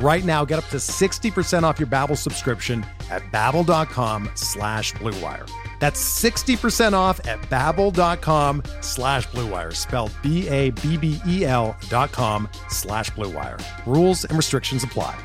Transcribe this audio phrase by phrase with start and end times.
[0.00, 5.50] Right now, get up to 60% off your Babbel subscription at babbel.com slash bluewire.
[5.80, 13.60] That's 60% off at babbel.com slash bluewire, spelled B-A-B-B-E-L dot com slash bluewire.
[13.86, 15.18] Rules and restrictions apply.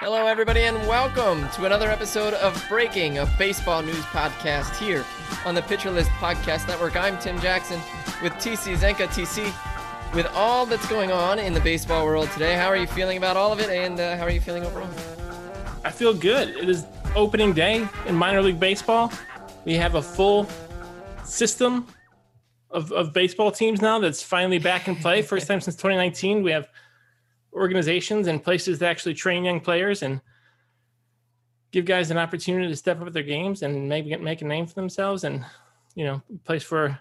[0.00, 5.04] Hello, everybody, and welcome to another episode of Breaking, a baseball news podcast here
[5.44, 6.94] on the Pitcher List Podcast Network.
[6.94, 7.80] I'm Tim Jackson
[8.22, 9.08] with TC Zenka.
[9.08, 9.52] TC,
[10.14, 13.36] with all that's going on in the baseball world today, how are you feeling about
[13.36, 14.88] all of it, and uh, how are you feeling overall?
[15.84, 16.48] I feel good.
[16.50, 19.12] It is opening day in minor league baseball.
[19.64, 20.46] We have a full
[21.24, 21.86] system
[22.70, 25.22] of, of baseball teams now that's finally back in play.
[25.22, 26.42] First time since 2019.
[26.42, 26.68] We have
[27.52, 30.20] organizations and places to actually train young players and
[31.70, 34.74] give guys an opportunity to step up their games and maybe make a name for
[34.74, 35.44] themselves and
[35.94, 36.98] you know place for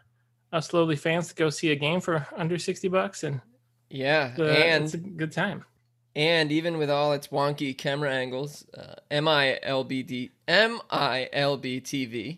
[0.53, 3.41] us lowly fans to go see a game for under 60 bucks and
[3.89, 5.65] yeah uh, and it's a good time.
[6.15, 12.37] and even with all its wonky camera angles uh, milbd milb tv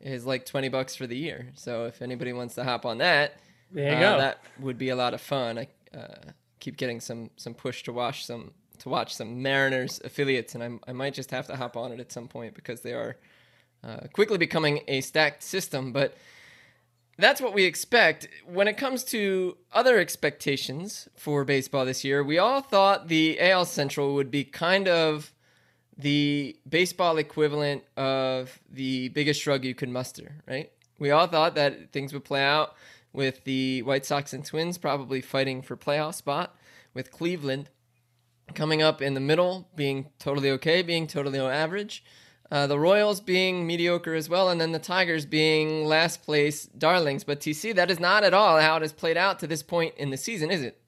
[0.00, 1.50] is like 20 bucks for the year.
[1.54, 3.34] So if anybody wants to hop on that
[3.72, 4.18] there you uh, go.
[4.18, 5.58] that would be a lot of fun.
[5.58, 10.54] I uh, keep getting some some push to watch some to watch some Mariners affiliates,
[10.54, 12.94] and I'm, I might just have to hop on it at some point because they
[12.94, 13.16] are
[13.84, 15.92] uh, quickly becoming a stacked system.
[15.92, 16.16] But
[17.20, 22.22] that's what we expect when it comes to other expectations for baseball this year.
[22.22, 25.32] We all thought the AL Central would be kind of
[25.96, 30.70] the baseball equivalent of the biggest shrug you could muster, right?
[30.98, 32.74] We all thought that things would play out
[33.12, 36.56] with the White Sox and Twins probably fighting for playoff spot,
[36.94, 37.68] with Cleveland
[38.54, 42.04] coming up in the middle, being totally okay, being totally on average.
[42.50, 47.22] Uh, the Royals being mediocre as well, and then the Tigers being last place darlings.
[47.22, 49.94] But TC, that is not at all how it has played out to this point
[49.96, 50.80] in the season, is it?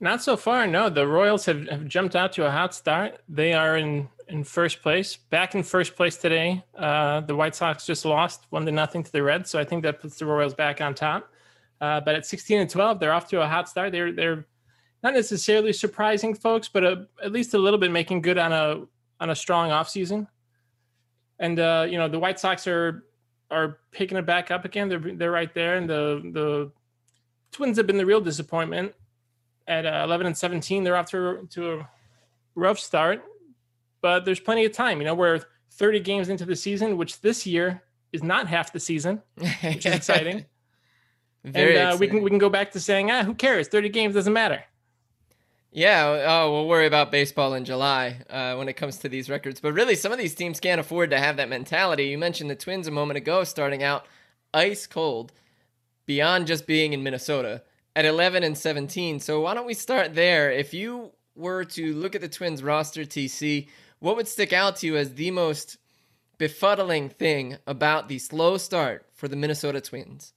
[0.00, 0.66] Not so far.
[0.66, 3.20] No, the Royals have, have jumped out to a hot start.
[3.28, 6.64] They are in in first place, back in first place today.
[6.74, 9.82] Uh, the White Sox just lost one to nothing to the Reds, so I think
[9.82, 11.30] that puts the Royals back on top.
[11.80, 13.92] Uh, but at 16 and 12, they're off to a hot start.
[13.92, 14.46] They're they're
[15.02, 18.84] not necessarily surprising folks, but a, at least a little bit making good on a
[19.20, 20.26] on a strong offseason.
[21.38, 23.04] And uh, you know the White Sox are
[23.50, 24.88] are picking it back up again.
[24.88, 26.72] They're they're right there, and the the
[27.52, 28.94] Twins have been the real disappointment
[29.66, 30.84] at uh, 11 and 17.
[30.84, 31.88] They're off to to a
[32.54, 33.24] rough start,
[34.00, 34.98] but there's plenty of time.
[34.98, 35.40] You know, we're
[35.72, 39.86] 30 games into the season, which this year is not half the season, which is
[39.94, 40.46] exciting.
[41.44, 43.68] Very and uh, we can we can go back to saying, ah, who cares?
[43.68, 44.64] 30 games doesn't matter.
[45.76, 49.58] Yeah, oh, we'll worry about baseball in July uh, when it comes to these records.
[49.58, 52.04] But really, some of these teams can't afford to have that mentality.
[52.04, 54.06] You mentioned the Twins a moment ago, starting out
[54.54, 55.32] ice cold,
[56.06, 57.60] beyond just being in Minnesota
[57.96, 59.18] at 11 and 17.
[59.18, 60.52] So why don't we start there?
[60.52, 63.66] If you were to look at the Twins roster, TC,
[63.98, 65.78] what would stick out to you as the most
[66.38, 70.33] befuddling thing about the slow start for the Minnesota Twins?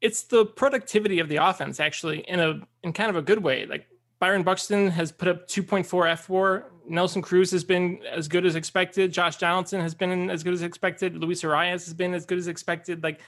[0.00, 3.66] It's the productivity of the offense actually in a in kind of a good way.
[3.66, 3.86] Like
[4.18, 6.64] Byron Buxton has put up 2.4 fWAR.
[6.88, 9.12] Nelson Cruz has been as good as expected.
[9.12, 11.16] Josh Donaldson has been as good as expected.
[11.16, 13.02] Luis Arraez has been as good as expected.
[13.02, 13.20] Like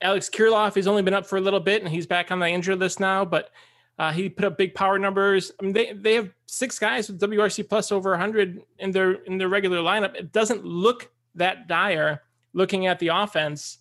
[0.00, 2.48] Alex Kirilloff has only been up for a little bit and he's back on the
[2.48, 3.50] injured list now, but
[3.98, 5.50] uh, he put up big power numbers.
[5.60, 9.38] I mean, they, they have six guys with WRC plus over 100 in their in
[9.38, 10.14] their regular lineup.
[10.14, 12.22] It doesn't look that dire
[12.52, 13.78] looking at the offense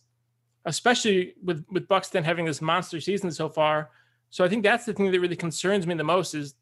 [0.67, 3.89] especially with with Buxton having this monster season so far.
[4.29, 6.53] So I think that's the thing that really concerns me the most is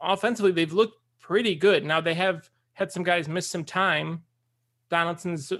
[0.00, 1.84] offensively they've looked pretty good.
[1.84, 4.24] Now they have had some guys miss some time.
[4.90, 5.52] Donaldson's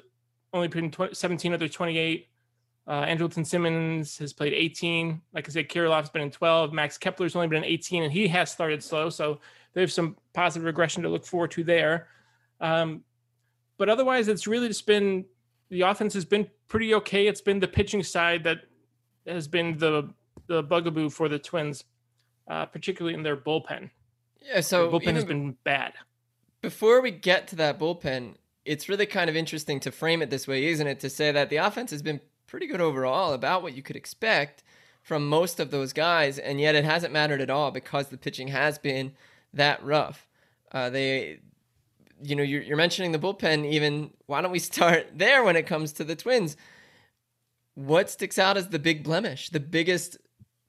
[0.53, 2.29] only in 20, 17 of their 28.
[2.89, 5.21] Uh, Andrelton Simmons has played 18.
[5.33, 6.73] Like I said, Kirilloff's been in 12.
[6.73, 9.11] Max Kepler's only been in 18, and he has started slow.
[9.11, 9.41] So
[9.73, 12.09] they have some positive regression to look forward to there.
[12.61, 13.03] Um,
[13.77, 15.25] but otherwise, it's really just been
[15.69, 17.27] the offense has been pretty okay.
[17.27, 18.59] It's been the pitching side that
[19.27, 20.11] has been the
[20.47, 21.85] the bugaboo for the Twins,
[22.49, 23.91] uh, particularly in their bullpen.
[24.41, 25.95] Yeah, so their bullpen has been bad.
[26.63, 28.35] Before we get to that bullpen,
[28.65, 31.01] it's really kind of interesting to frame it this way, isn't it?
[31.01, 34.63] To say that the offense has been pretty good overall, about what you could expect
[35.03, 38.49] from most of those guys, and yet it hasn't mattered at all because the pitching
[38.49, 39.13] has been
[39.53, 40.27] that rough.
[40.73, 41.39] Uh, they,
[42.23, 43.71] you know, you're, you're mentioning the bullpen.
[43.71, 46.57] Even why don't we start there when it comes to the Twins?
[47.75, 50.19] What sticks out as the big blemish, the biggest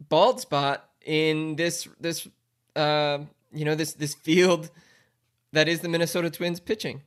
[0.10, 2.28] bald spot in this this
[2.76, 3.20] uh,
[3.54, 4.70] you know this this field
[5.54, 7.02] that is the Minnesota Twins pitching?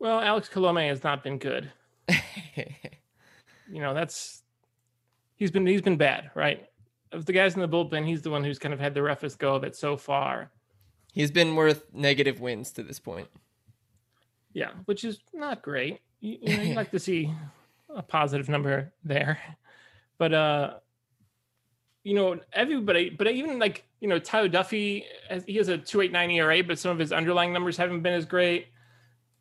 [0.00, 1.70] Well, Alex Colome has not been good.
[2.08, 4.42] you know, that's
[5.36, 6.66] he's been he's been bad, right?
[7.12, 9.38] Of the guys in the bullpen, he's the one who's kind of had the roughest
[9.38, 10.50] go of it so far.
[11.12, 13.28] He's been worth negative wins to this point.
[14.52, 16.00] Yeah, which is not great.
[16.20, 17.32] You, you know, you'd like to see
[17.94, 19.38] a positive number there,
[20.18, 20.74] but uh,
[22.02, 25.04] you know, everybody, but even like you know, Tyler Duffey,
[25.46, 28.14] he has a two eight nine ERA, but some of his underlying numbers haven't been
[28.14, 28.68] as great.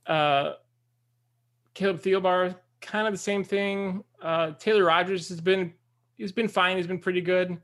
[0.06, 0.54] Uh,
[1.74, 4.04] Caleb Thielbar, kind of the same thing.
[4.22, 5.74] Uh, Taylor Rogers has been
[6.18, 6.78] he's been fine.
[6.78, 7.58] He's been pretty good.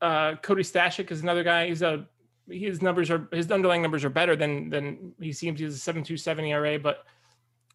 [0.00, 1.68] Uh, Cody Stashak is another guy.
[1.68, 2.08] He's a
[2.48, 5.60] his numbers are his underlying numbers are better than than he seems.
[5.60, 7.04] He's a seven two seven ERA, but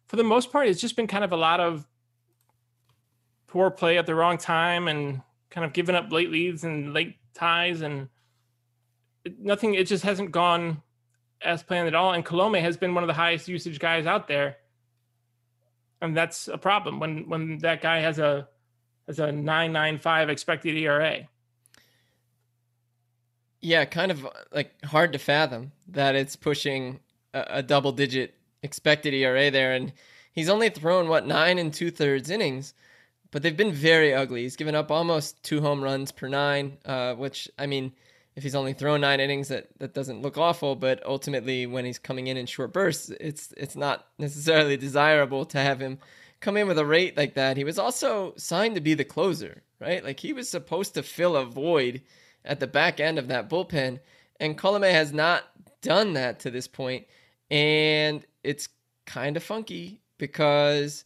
[0.06, 1.86] for the most part, it's just been kind of a lot of
[3.46, 7.16] poor play at the wrong time and kind of giving up late leads and late
[7.34, 8.08] ties and
[9.38, 9.74] nothing.
[9.74, 10.82] It just hasn't gone
[11.42, 12.12] as planned at all.
[12.12, 14.56] And Colome has been one of the highest usage guys out there,
[16.00, 18.48] and that's a problem when when that guy has a
[19.06, 21.28] has a nine nine five expected ERA.
[23.60, 27.00] Yeah, kind of like hard to fathom that it's pushing
[27.34, 29.92] a, a double digit expected ERA there, and
[30.32, 32.74] he's only thrown what nine and two thirds innings,
[33.30, 34.42] but they've been very ugly.
[34.42, 37.92] He's given up almost two home runs per nine, uh, which I mean
[38.36, 40.76] if he's only thrown nine innings, that that doesn't look awful.
[40.76, 45.58] But ultimately, when he's coming in in short bursts, it's it's not necessarily desirable to
[45.58, 45.98] have him
[46.40, 47.56] come in with a rate like that.
[47.56, 50.04] He was also signed to be the closer, right?
[50.04, 52.02] Like he was supposed to fill a void
[52.44, 54.00] at the back end of that bullpen,
[54.40, 55.44] and Colome has not
[55.82, 57.06] done that to this point,
[57.50, 58.68] and it's
[59.06, 61.04] kind of funky because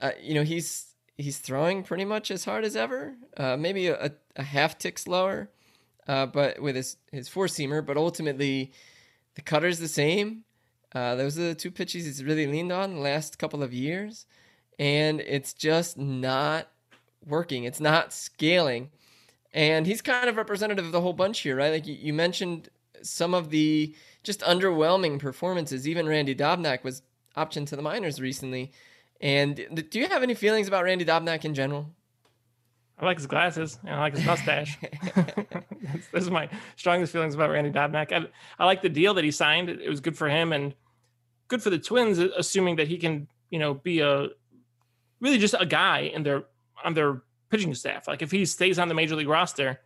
[0.00, 4.12] uh, you know he's he's throwing pretty much as hard as ever, uh, maybe a,
[4.36, 5.50] a half tick slower
[6.06, 7.84] uh, but with his his four seamer.
[7.84, 8.72] But ultimately,
[9.34, 10.44] the cutter's the same.
[10.94, 14.26] Uh, those are the two pitches he's really leaned on the last couple of years,
[14.78, 16.68] and it's just not
[17.24, 17.64] working.
[17.64, 18.90] It's not scaling,
[19.54, 21.72] and he's kind of representative of the whole bunch here, right?
[21.72, 22.68] Like you, you mentioned
[23.02, 25.86] some of the just underwhelming performances.
[25.86, 27.02] Even Randy Dobnak was
[27.36, 28.72] optioned to the minors recently.
[29.20, 31.90] And do you have any feelings about Randy Dobnak in general?
[32.98, 34.78] I like his glasses and I like his mustache.
[36.12, 38.12] Those are my strongest feelings about Randy Dobnak.
[38.12, 38.26] I,
[38.58, 39.68] I like the deal that he signed.
[39.68, 40.74] It was good for him and
[41.48, 44.28] good for the Twins, assuming that he can, you know, be a
[45.20, 46.44] really just a guy in their
[46.84, 47.22] on their
[47.52, 48.08] pitching staff.
[48.08, 49.78] Like if he stays on the major league roster,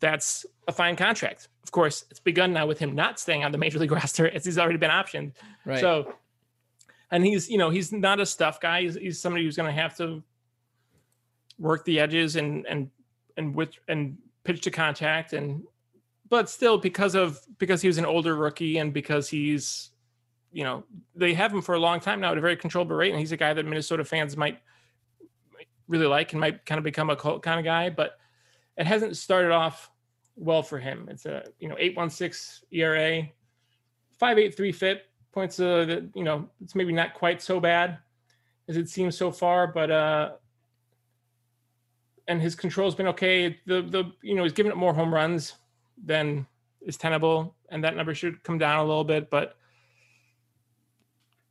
[0.00, 1.48] that's a fine contract.
[1.62, 4.44] Of course, it's begun now with him not staying on the major league roster as
[4.44, 5.32] he's already been optioned.
[5.64, 5.80] Right.
[5.80, 6.14] So,
[7.10, 8.82] and he's you know he's not a stuff guy.
[8.82, 10.22] He's, he's somebody who's going to have to
[11.58, 12.90] work the edges and and
[13.36, 15.62] and with and pitch to contact and
[16.28, 19.90] but still because of because he was an older rookie and because he's
[20.52, 23.10] you know they have him for a long time now at a very controllable rate
[23.10, 24.60] and he's a guy that Minnesota fans might
[25.88, 28.18] really like and might kind of become a cult kind of guy but
[28.76, 29.90] it hasn't started off
[30.36, 33.28] well for him it's a you know 816 ERA
[34.18, 37.98] 583 fit points uh that you know it's maybe not quite so bad
[38.68, 40.30] as it seems so far but uh
[42.28, 43.58] and his control's been okay.
[43.66, 45.54] The the you know he's given up more home runs
[46.04, 46.46] than
[46.82, 49.30] is tenable, and that number should come down a little bit.
[49.30, 49.56] But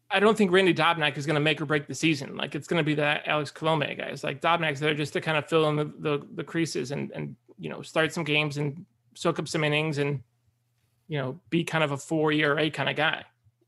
[0.10, 2.38] I don't think Randy Dobnak is going to make or break the season.
[2.38, 4.24] Like it's going to be that Alex Colome guys.
[4.24, 7.36] Like Dobnak's there just to kind of fill in the, the the creases and and
[7.60, 8.86] you know start some games and
[9.16, 10.22] soak up some innings and
[11.08, 13.24] you know be kind of a four ERA kind of guy.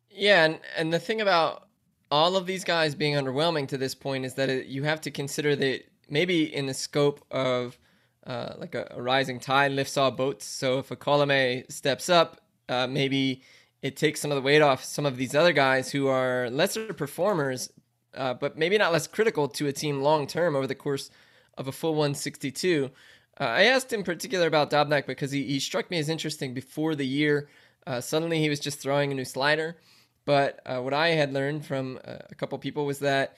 [0.09, 1.67] Yeah, and and the thing about
[2.11, 5.11] all of these guys being underwhelming to this point is that it, you have to
[5.11, 7.77] consider that maybe in the scope of
[8.25, 10.45] uh, like a, a, rising tide lifts all boats.
[10.45, 13.43] So if a Colome steps up, uh, maybe
[13.81, 16.93] it takes some of the weight off some of these other guys who are lesser
[16.93, 17.71] performers,
[18.15, 21.11] uh, but maybe not less critical to a team long term over the course
[21.57, 22.91] of a full 162.
[23.39, 26.95] Uh, I asked in particular about Dobnak because he, he struck me as interesting before
[26.95, 27.49] the year.
[27.87, 29.77] Uh, suddenly he was just throwing a new slider
[30.25, 33.37] But uh, what I had learned from uh, a couple people was that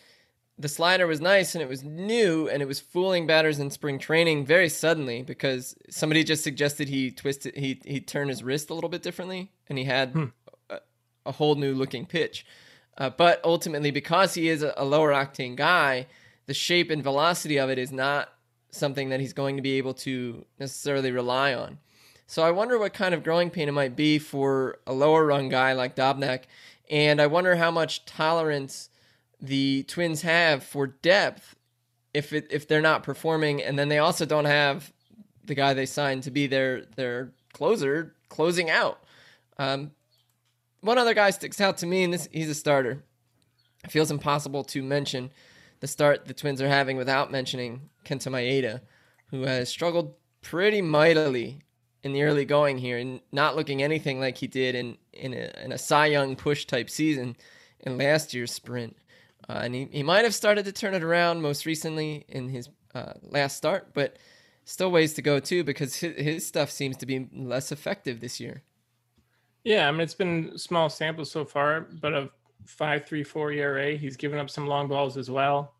[0.61, 3.97] the slider was nice and it was new and it was fooling batters in spring
[3.97, 8.73] training very suddenly because somebody just suggested he twisted he he turned his wrist a
[8.73, 10.25] little bit differently and he had hmm.
[10.69, 10.79] a,
[11.25, 12.45] a, whole new looking pitch.
[12.97, 16.05] Uh, but ultimately, because he is a, a lower octane guy,
[16.45, 18.29] the shape and velocity of it is not
[18.69, 21.79] something that he's going to be able to necessarily rely on.
[22.27, 25.49] So I wonder what kind of growing pain it might be for a lower run
[25.49, 26.43] guy like Dobnak,
[26.89, 28.89] and I wonder how much tolerance
[29.41, 31.55] the Twins have for depth
[32.13, 34.91] if it, if they're not performing, and then they also don't have
[35.45, 39.03] the guy they signed to be their their closer closing out.
[39.57, 39.91] Um,
[40.81, 43.03] one other guy sticks out to me, and this he's a starter.
[43.83, 45.31] It feels impossible to mention
[45.79, 48.81] the start the Twins are having without mentioning Kenta Maeda,
[49.27, 51.61] who has struggled pretty mightily
[52.03, 55.51] in the early going here and not looking anything like he did in in a,
[55.63, 57.35] in a Cy Young push type season
[57.79, 58.95] in last year's sprint.
[59.49, 62.69] Uh, and he, he might have started to turn it around most recently in his
[62.93, 64.17] uh, last start, but
[64.65, 68.39] still ways to go too because his, his stuff seems to be less effective this
[68.39, 68.63] year.
[69.63, 72.29] Yeah, I mean it's been small samples so far, but a
[72.65, 73.95] five three four ERA.
[73.95, 75.75] He's given up some long balls as well.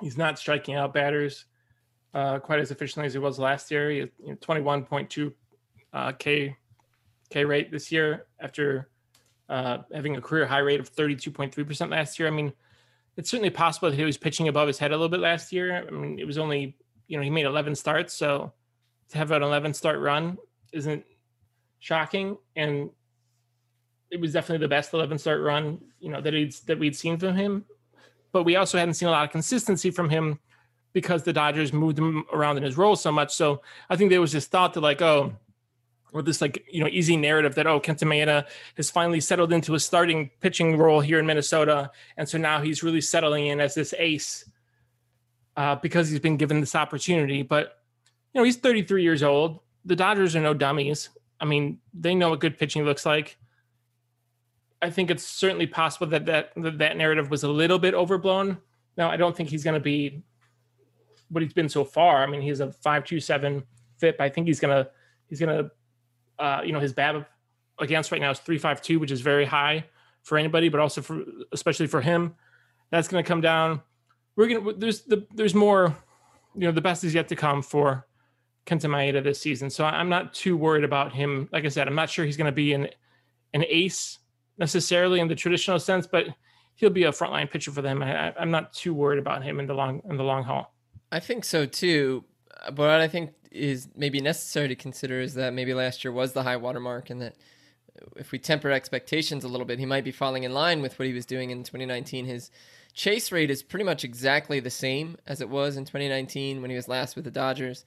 [0.00, 1.46] He's not striking out batters
[2.14, 3.90] uh, quite as efficiently as he was last year.
[3.90, 5.32] He you know, twenty one point two
[5.92, 6.56] uh, K
[7.30, 8.88] K rate this year after
[9.48, 12.28] uh, having a career high rate of thirty two point three percent last year.
[12.28, 12.52] I mean,
[13.16, 15.86] it's certainly possible that he was pitching above his head a little bit last year.
[15.86, 16.76] I mean, it was only
[17.08, 18.52] you know he made eleven starts, so
[19.10, 20.38] to have an eleven start run
[20.72, 21.04] isn't
[21.78, 22.90] shocking, and
[24.12, 27.18] it was definitely the best 11 start run, you know, that he's that we'd seen
[27.18, 27.64] from him.
[28.30, 30.38] But we also hadn't seen a lot of consistency from him
[30.92, 33.34] because the Dodgers moved him around in his role so much.
[33.34, 35.32] So I think there was this thought that like, oh,
[36.12, 39.74] or this like you know easy narrative that oh Kenta Maeda has finally settled into
[39.74, 43.74] a starting pitching role here in Minnesota, and so now he's really settling in as
[43.74, 44.48] this ace
[45.56, 47.42] uh, because he's been given this opportunity.
[47.42, 47.78] But
[48.32, 49.60] you know he's 33 years old.
[49.84, 51.08] The Dodgers are no dummies.
[51.40, 53.36] I mean, they know what good pitching looks like.
[54.80, 58.58] I think it's certainly possible that that that narrative was a little bit overblown.
[58.96, 60.22] Now, I don't think he's going to be
[61.30, 62.22] what he's been so far.
[62.22, 63.64] I mean, he's a five two seven
[63.98, 64.20] FIP.
[64.20, 64.88] I think he's gonna
[65.28, 65.70] he's gonna
[66.42, 67.24] uh, you know his BAB
[67.78, 69.84] against right now is three five two, which is very high
[70.22, 71.22] for anybody, but also for
[71.52, 72.34] especially for him.
[72.90, 73.80] That's going to come down.
[74.36, 75.96] We're gonna there's the there's more.
[76.54, 78.06] You know, the best is yet to come for
[78.66, 79.70] Kenta Maeda this season.
[79.70, 81.48] So I'm not too worried about him.
[81.50, 82.88] Like I said, I'm not sure he's going to be an
[83.54, 84.18] an ace
[84.58, 86.26] necessarily in the traditional sense, but
[86.74, 88.02] he'll be a frontline pitcher for them.
[88.02, 90.74] I, am not too worried about him in the long in the long haul.
[91.10, 92.24] I think so too.
[92.74, 96.42] But I think is maybe necessary to consider is that maybe last year was the
[96.42, 97.36] high watermark, and that
[98.16, 101.06] if we temper expectations a little bit, he might be falling in line with what
[101.06, 102.24] he was doing in 2019.
[102.24, 102.50] His
[102.94, 106.76] chase rate is pretty much exactly the same as it was in 2019 when he
[106.76, 107.84] was last with the Dodgers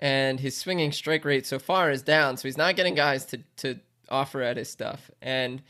[0.00, 2.36] and his swinging strike rate so far is down.
[2.36, 3.78] So he's not getting guys to to
[4.10, 5.62] offer at his stuff, and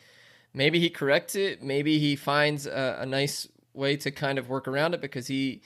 [0.53, 1.63] maybe he corrects it.
[1.63, 5.63] Maybe he finds a, a nice way to kind of work around it because he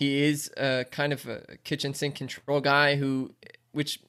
[0.00, 3.34] he is a kind of a kitchen sink control guy who,
[3.72, 4.00] which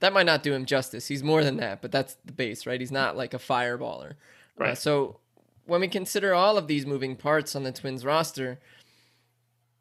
[0.00, 1.06] that might not do him justice.
[1.06, 2.78] He's more than that, but that's the base, right?
[2.78, 4.10] He's not like a fireballer.
[4.10, 4.14] Uh,
[4.58, 4.70] right.
[4.72, 5.20] Uh, so
[5.64, 8.60] when we consider all of these moving parts on the Twins roster,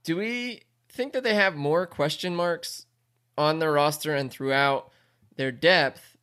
[0.06, 2.86] do we think that they have more question marks
[3.38, 4.90] on their roster and throughout
[5.36, 6.16] their depth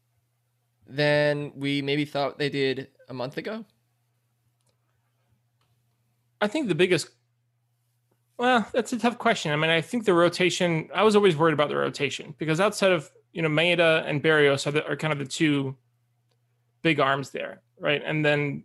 [0.87, 3.67] than we maybe thought they did a month ago?
[6.41, 7.11] I think the biggest
[8.39, 9.53] well, that's a tough question.
[9.53, 10.89] I mean, I think the rotation.
[10.95, 14.67] I was always worried about the rotation because outside of you know Maeda and Berrios
[14.67, 15.77] are, the, are kind of the two
[16.83, 18.01] big arms there, right?
[18.05, 18.63] And then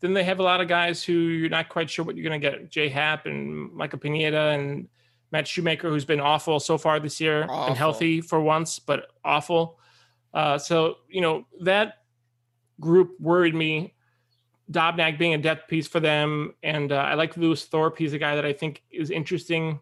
[0.00, 2.40] then they have a lot of guys who you're not quite sure what you're going
[2.40, 2.70] to get.
[2.70, 4.88] J Happ and Michael Pineda and
[5.32, 7.66] Matt Shoemaker, who's been awful so far this year awful.
[7.66, 9.80] and healthy for once, but awful.
[10.32, 12.02] Uh, so you know that
[12.78, 13.94] group worried me.
[14.70, 17.98] Dobnak being a depth piece for them, and uh, I like Lewis Thorpe.
[17.98, 19.80] He's a guy that I think is interesting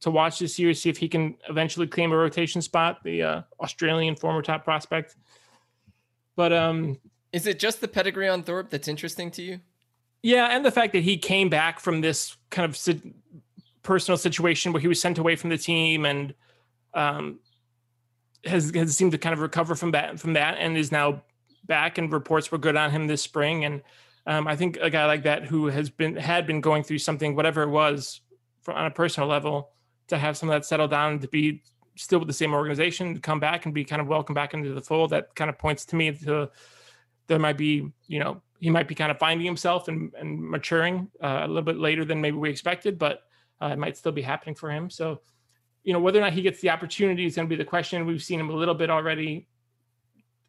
[0.00, 3.02] to watch this year, see if he can eventually claim a rotation spot.
[3.04, 5.16] The uh, Australian former top prospect.
[6.36, 6.98] But um,
[7.32, 9.60] is it just the pedigree on Thorpe that's interesting to you?
[10.22, 13.02] Yeah, and the fact that he came back from this kind of
[13.82, 16.34] personal situation where he was sent away from the team and
[16.94, 17.40] um,
[18.44, 21.22] has has seemed to kind of recover from that from that and is now
[21.64, 23.82] back and reports were good on him this spring and
[24.26, 27.34] um, I think a guy like that who has been had been going through something
[27.34, 28.20] whatever it was
[28.68, 29.70] on a personal level
[30.08, 31.62] to have some of that settle down to be
[31.96, 34.72] still with the same organization to come back and be kind of welcome back into
[34.72, 36.48] the fold that kind of points to me to
[37.26, 41.10] there might be you know he might be kind of finding himself and, and maturing
[41.20, 43.24] uh, a little bit later than maybe we expected, but
[43.60, 44.88] uh, it might still be happening for him.
[44.88, 45.20] So,
[45.82, 48.06] you know, whether or not he gets the opportunity is going to be the question.
[48.06, 49.48] We've seen him a little bit already,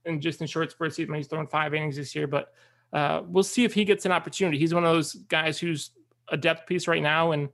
[0.05, 2.53] and just in short spurts, he's thrown five innings this year, but
[2.93, 4.57] uh, we'll see if he gets an opportunity.
[4.57, 5.91] He's one of those guys who's
[6.29, 7.49] a depth piece right now, and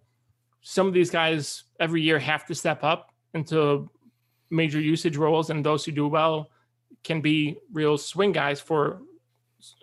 [0.62, 3.90] some of these guys every year have to step up into
[4.50, 6.50] major usage roles, and those who do well
[7.04, 9.02] can be real swing guys for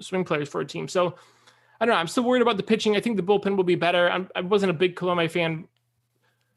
[0.00, 0.88] swing players for a team.
[0.88, 1.14] So
[1.80, 2.00] I don't know.
[2.00, 2.96] I'm still worried about the pitching.
[2.96, 4.10] I think the bullpen will be better.
[4.10, 5.66] I'm, I was not a big Colome fan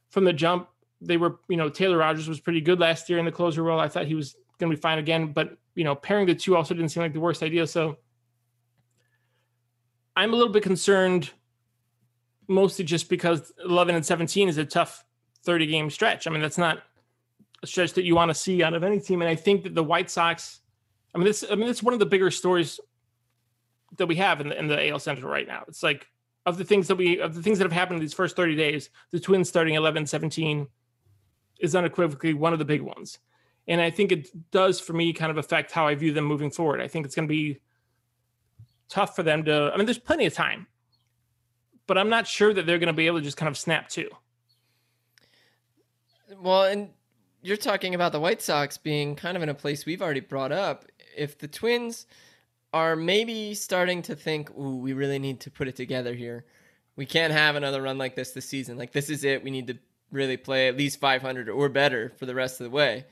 [0.09, 0.67] from the jump.
[1.01, 3.79] They were, you know, Taylor Rogers was pretty good last year in the closer role.
[3.79, 6.57] I thought he was going to be fine again, but you know, pairing the two
[6.57, 7.65] also didn't seem like the worst idea.
[7.65, 7.97] So
[10.15, 11.31] I'm a little bit concerned,
[12.47, 15.05] mostly just because 11 and 17 is a tough
[15.43, 16.27] 30 game stretch.
[16.27, 16.83] I mean, that's not
[17.63, 19.21] a stretch that you want to see out of any team.
[19.21, 20.61] And I think that the White Sox,
[21.13, 22.79] I mean, this, I mean, it's one of the bigger stories
[23.97, 25.63] that we have in the, in the AL Central right now.
[25.67, 26.07] It's like
[26.45, 28.55] of the things that we of the things that have happened in these first 30
[28.55, 30.67] days, the Twins starting 11 17
[31.59, 33.19] is unequivocally one of the big ones.
[33.67, 36.49] And I think it does for me kind of affect how I view them moving
[36.49, 36.81] forward.
[36.81, 37.59] I think it's going to be
[38.89, 40.67] tough for them to I mean there's plenty of time.
[41.87, 43.89] But I'm not sure that they're going to be able to just kind of snap
[43.89, 44.09] to.
[46.39, 46.89] Well, and
[47.41, 50.51] you're talking about the White Sox being kind of in a place we've already brought
[50.51, 50.85] up.
[51.17, 52.05] If the Twins
[52.73, 56.45] are maybe starting to think, ooh, we really need to put it together here.
[56.95, 58.77] We can't have another run like this this season.
[58.77, 59.43] Like, this is it.
[59.43, 59.77] We need to
[60.11, 63.05] really play at least 500 or better for the rest of the way.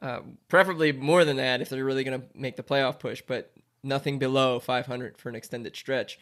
[0.00, 3.52] Uh, preferably more than that if they're really going to make the playoff push, but
[3.84, 6.18] nothing below 500 for an extended stretch.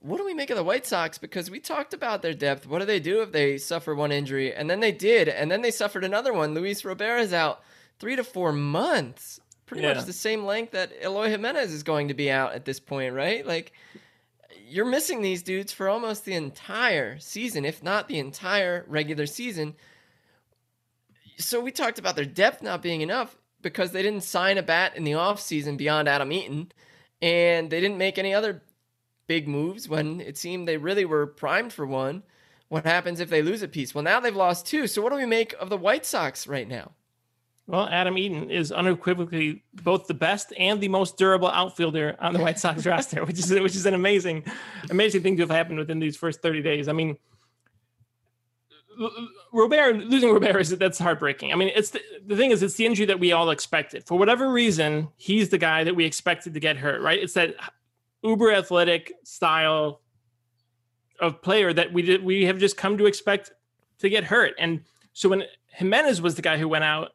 [0.00, 1.18] What do we make of the White Sox?
[1.18, 2.66] Because we talked about their depth.
[2.66, 4.52] What do they do if they suffer one injury?
[4.52, 6.54] And then they did, and then they suffered another one.
[6.54, 7.62] Luis Robert is out
[7.98, 9.40] three to four months
[9.72, 9.94] pretty yeah.
[9.94, 13.14] much the same length that Eloy Jimenez is going to be out at this point,
[13.14, 13.46] right?
[13.46, 13.72] Like
[14.68, 19.74] you're missing these dudes for almost the entire season, if not the entire regular season.
[21.38, 24.96] So we talked about their depth not being enough because they didn't sign a bat
[24.96, 26.72] in the offseason beyond Adam Eaton
[27.22, 28.62] and they didn't make any other
[29.28, 32.22] big moves when it seemed they really were primed for one.
[32.68, 33.94] What happens if they lose a piece?
[33.94, 34.86] Well, now they've lost two.
[34.86, 36.92] So what do we make of the White Sox right now?
[37.66, 42.40] Well, Adam Eaton is unequivocally both the best and the most durable outfielder on the
[42.40, 44.44] White Sox roster, which is which is an amazing,
[44.90, 46.88] amazing thing to have happened within these first 30 days.
[46.88, 47.16] I mean,
[49.52, 51.52] Robert losing Robert is that's heartbreaking.
[51.52, 54.06] I mean, it's the, the thing is it's the injury that we all expected.
[54.06, 57.18] For whatever reason, he's the guy that we expected to get hurt, right?
[57.18, 57.54] It's that
[58.22, 60.00] uber athletic style
[61.20, 63.52] of player that we did we have just come to expect
[63.98, 64.54] to get hurt.
[64.58, 67.12] And so when Jimenez was the guy who went out,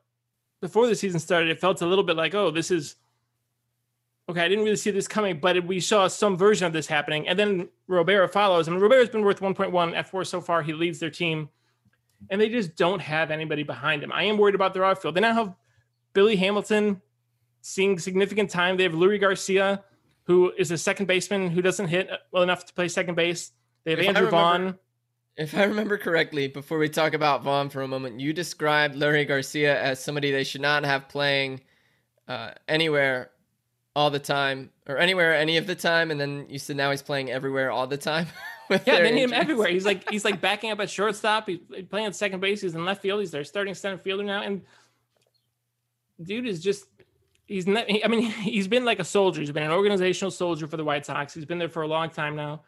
[0.62, 2.96] before the season started, it felt a little bit like, oh, this is
[4.30, 4.42] okay.
[4.42, 7.28] I didn't really see this coming, but we saw some version of this happening.
[7.28, 8.68] And then Robert follows.
[8.68, 10.64] I mean, Robert's been worth 1.1 fWAR so far.
[10.64, 11.50] He leads their team,
[12.30, 14.12] and they just don't have anybody behind him.
[14.12, 15.16] I am worried about their outfield.
[15.16, 15.56] They now have
[16.14, 17.02] Billy Hamilton
[17.62, 18.78] seeing significant time.
[18.78, 19.84] They have Leury Garcia,
[20.24, 23.52] who is a second baseman who doesn't hit well enough to play second base.
[23.84, 24.78] They have if Andrew Vaughn.
[25.38, 29.28] If I remember correctly, before we talk about Vaughn for a moment, you described Leury
[29.28, 31.62] Garcia as somebody they should not have playing
[32.28, 33.30] uh, anywhere
[33.96, 37.04] all the time or anywhere any of the time, and then you said now he's
[37.04, 38.28] playing everywhere all the time.
[38.86, 39.70] yeah, they need him everywhere.
[39.70, 41.48] He's like he's like backing up at shortstop.
[41.48, 42.62] He's playing at second base.
[42.62, 43.20] He's in left field.
[43.20, 44.62] He's their starting center fielder now, and
[46.22, 46.86] dude is just
[47.46, 47.86] he's not.
[48.04, 49.42] I mean, he's been like a soldier.
[49.42, 51.34] He's been an organizational soldier for the White Sox.
[51.34, 52.64] He's been there for a long time now,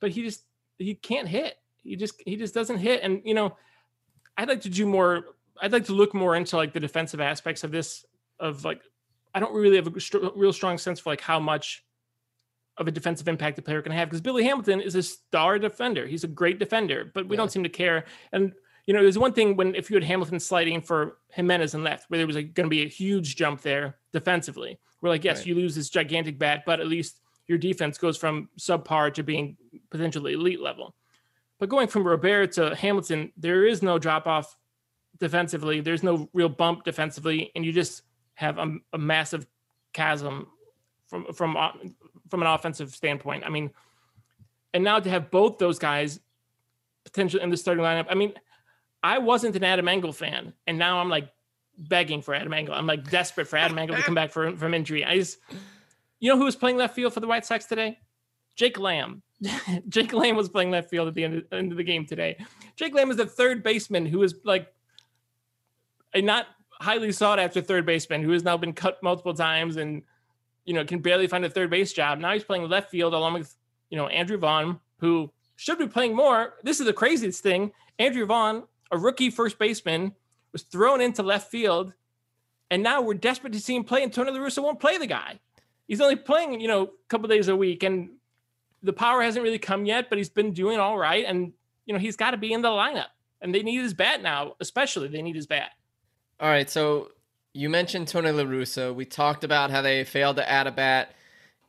[0.00, 0.44] but he just
[0.78, 3.02] he can't hit he just he just doesn't hit.
[3.02, 3.56] And you know,
[4.36, 5.24] I'd like to do more.
[5.60, 8.04] I'd like to look more into like the defensive aspects of this.
[8.38, 8.82] Of like,
[9.34, 11.84] I don't really have a st- real strong sense for like how much
[12.78, 16.06] of a defensive impact the player can have because Billy Hamilton is a star defender.
[16.06, 17.38] He's a great defender, but we yeah.
[17.38, 18.04] don't seem to care.
[18.32, 18.52] And
[18.86, 22.08] you know, there's one thing when if you had Hamilton sliding for Jimenez and left,
[22.08, 24.78] where there was like going to be a huge jump there defensively.
[25.00, 25.46] We're like, yes, right.
[25.46, 29.56] you lose this gigantic bat, but at least your defense goes from subpar to being
[29.90, 30.94] potentially elite level.
[31.58, 34.56] But going from Robert to Hamilton, there is no drop off
[35.18, 35.80] defensively.
[35.80, 38.02] There's no real bump defensively, and you just
[38.34, 39.46] have a, a massive
[39.92, 40.48] chasm
[41.08, 41.70] from from uh,
[42.28, 43.44] from an offensive standpoint.
[43.44, 43.70] I mean,
[44.74, 46.20] and now to have both those guys
[47.04, 48.06] potentially in the starting lineup.
[48.10, 48.34] I mean,
[49.02, 51.30] I wasn't an Adam Engel fan, and now I'm like
[51.78, 52.74] begging for Adam Engel.
[52.74, 55.04] I'm like desperate for Adam Engel to come back from from injury.
[55.04, 55.38] I just,
[56.20, 57.98] you know, who was playing left field for the White Sox today?
[58.56, 59.22] Jake Lamb.
[59.88, 62.36] Jake Lamb was playing left field at the end of, end of the game today.
[62.74, 64.72] Jake Lamb is the third baseman who is like
[66.14, 66.46] a not
[66.80, 70.02] highly sought after third baseman who has now been cut multiple times and
[70.66, 72.18] you know, can barely find a third base job.
[72.18, 73.56] Now he's playing left field along with,
[73.88, 76.54] you know, Andrew Vaughn, who should be playing more.
[76.62, 77.72] This is the craziest thing.
[77.98, 80.12] Andrew Vaughn, a rookie first baseman,
[80.52, 81.94] was thrown into left field,
[82.70, 85.06] and now we're desperate to see him play, and Tony La Russa won't play the
[85.06, 85.38] guy.
[85.86, 88.10] He's only playing, you know, a couple days a week, and
[88.82, 91.24] the power hasn't really come yet, but he's been doing all right.
[91.26, 91.52] And,
[91.84, 93.06] you know, he's got to be in the lineup.
[93.40, 95.70] And they need his bat now, especially they need his bat.
[96.40, 96.68] All right.
[96.68, 97.10] So
[97.56, 98.94] you mentioned Tony La Russa.
[98.94, 101.14] We talked about how they failed to add a bat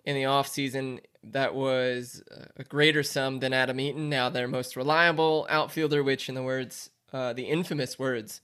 [0.03, 2.21] in the offseason that was
[2.57, 6.89] a greater sum than Adam Eaton, now their most reliable outfielder, which, in the words,
[7.13, 8.41] uh, the infamous words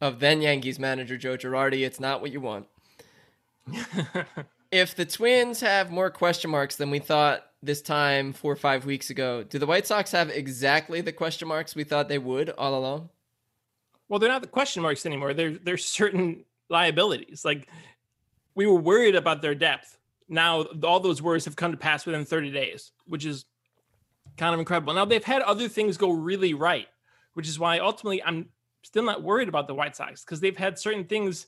[0.00, 2.66] of then Yankees manager Joe Girardi, it's not what you want.
[4.72, 8.84] if the Twins have more question marks than we thought this time four or five
[8.84, 12.50] weeks ago, do the White Sox have exactly the question marks we thought they would
[12.50, 13.08] all along?
[14.08, 15.32] Well, they're not the question marks anymore.
[15.32, 17.44] They're they're certain liabilities.
[17.44, 17.68] Like
[18.54, 19.98] we were worried about their depth.
[20.28, 23.44] Now all those worries have come to pass within 30 days, which is
[24.36, 24.94] kind of incredible.
[24.94, 26.88] Now they've had other things go really right,
[27.34, 28.48] which is why ultimately I'm
[28.82, 31.46] still not worried about the White Sox because they've had certain things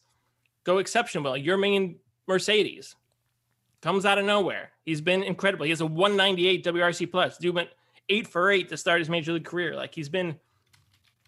[0.65, 1.35] go exceptional well.
[1.35, 1.97] Yermin
[2.29, 2.95] Mercedes
[3.81, 4.71] comes out of nowhere.
[4.85, 5.65] He's been incredible.
[5.65, 7.39] He has a 198 WRC plus.
[7.39, 7.71] Dude went
[8.09, 9.75] eight for eight to start his major league career.
[9.75, 10.37] Like he's been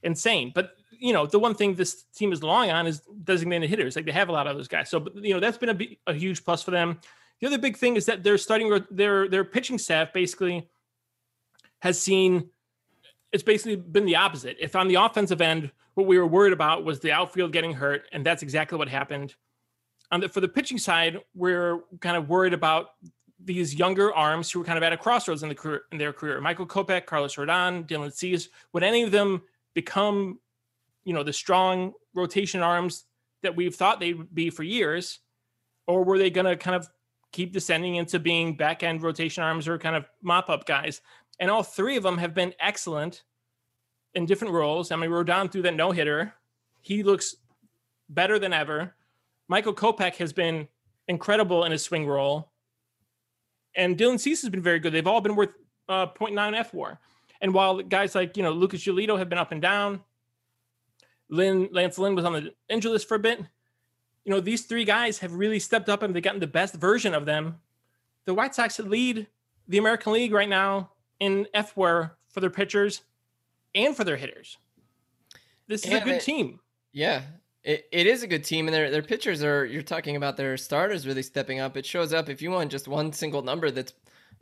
[0.02, 0.52] insane.
[0.54, 3.96] But you know, the one thing this team is long on is designated hitters.
[3.96, 4.90] Like they have a lot of those guys.
[4.90, 7.00] So, you know, that's been a, a huge plus for them.
[7.40, 10.68] The other big thing is that they're starting their their pitching staff basically
[11.80, 12.48] has seen
[13.32, 14.56] it's basically been the opposite.
[14.58, 18.04] If on the offensive end, what we were worried about was the outfield getting hurt,
[18.12, 19.34] and that's exactly what happened
[20.10, 22.90] on the, for the pitching side, we're kind of worried about
[23.42, 26.12] these younger arms who are kind of at a crossroads in the career, in their
[26.12, 26.40] career.
[26.40, 28.48] Michael Kopech, Carlos Rodon, Dylan Cease.
[28.72, 29.42] Would any of them
[29.74, 30.38] become,
[31.06, 33.04] you know, the strong rotation arms
[33.42, 35.20] that we've thought they'd be for years,
[35.86, 36.88] or were they going to kind of
[37.30, 41.00] keep descending into being back end rotation arms or kind of mop up guys?
[41.38, 43.22] And all three of them have been excellent
[44.14, 44.90] in different roles.
[44.90, 46.34] I mean, Rodon threw that no hitter,
[46.80, 47.36] he looks
[48.08, 48.96] better than ever.
[49.46, 50.66] Michael Kopech has been
[51.06, 52.50] incredible in his swing role.
[53.76, 54.92] And Dylan Cease has been very good.
[54.92, 55.50] They've all been worth
[55.88, 56.34] uh, 0.9
[56.72, 56.98] fWAR.
[57.40, 60.00] And while guys like, you know, Lucas Giolito have been up and down,
[61.28, 63.40] Lynn, Lance Lynn was on the injury list for a bit.
[64.24, 67.14] You know, these three guys have really stepped up and they've gotten the best version
[67.14, 67.56] of them.
[68.24, 69.26] The White Sox lead
[69.68, 73.02] the American League right now in fWAR for their pitchers
[73.74, 74.58] and for their hitters.
[75.68, 76.60] This is a good team.
[76.92, 77.22] Yeah,
[77.62, 79.64] it, it is a good team, and their their pitchers are.
[79.64, 81.76] You're talking about their starters really stepping up.
[81.76, 83.92] It shows up if you want just one single number that's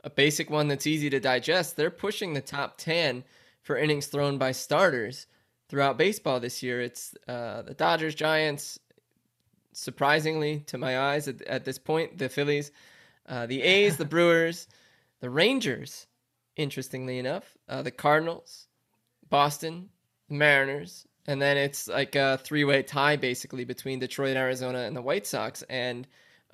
[0.03, 1.75] a basic one that's easy to digest.
[1.75, 3.23] They're pushing the top ten
[3.61, 5.25] for innings thrown by starters
[5.69, 6.81] throughout baseball this year.
[6.81, 8.79] It's uh, the Dodgers, Giants,
[9.73, 12.71] surprisingly to my eyes at, at this point, the Phillies,
[13.27, 14.67] uh, the A's, the Brewers,
[15.19, 16.07] the Rangers,
[16.55, 18.67] interestingly enough, uh, the Cardinals,
[19.29, 19.89] Boston,
[20.29, 25.01] the Mariners, and then it's like a three-way tie basically between Detroit, Arizona, and the
[25.01, 25.63] White Sox.
[25.63, 26.07] And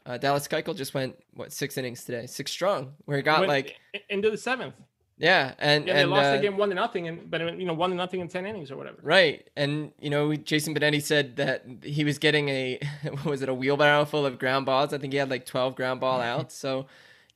[0.06, 3.50] uh, Dallas Keuchel just went what six innings today, six strong, where he got went
[3.50, 3.78] like
[4.10, 4.76] into the seventh.
[5.22, 7.66] Yeah, and yeah, they and, lost uh, the game one to nothing, and but you
[7.66, 8.98] know one to nothing in ten innings or whatever.
[9.04, 13.50] Right, and you know Jason Benetti said that he was getting a what was it
[13.50, 14.94] a wheelbarrow full of ground balls.
[14.94, 16.56] I think he had like twelve ground ball outs.
[16.56, 16.88] so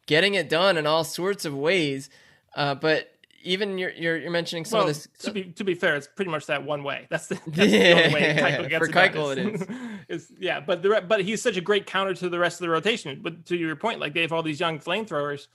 [0.07, 2.09] getting it done in all sorts of ways.
[2.55, 3.11] Uh, but
[3.43, 5.07] even you're, you're, you're mentioning some well, of this.
[5.19, 7.05] To be to be fair, it's pretty much that one way.
[7.09, 9.61] That's the, that's the only way Keuchel gets For Keuchel, it
[10.09, 10.23] is.
[10.23, 10.31] is.
[10.39, 13.19] Yeah, but the but he's such a great counter to the rest of the rotation.
[13.21, 15.47] But to your point, like they have all these young flamethrowers,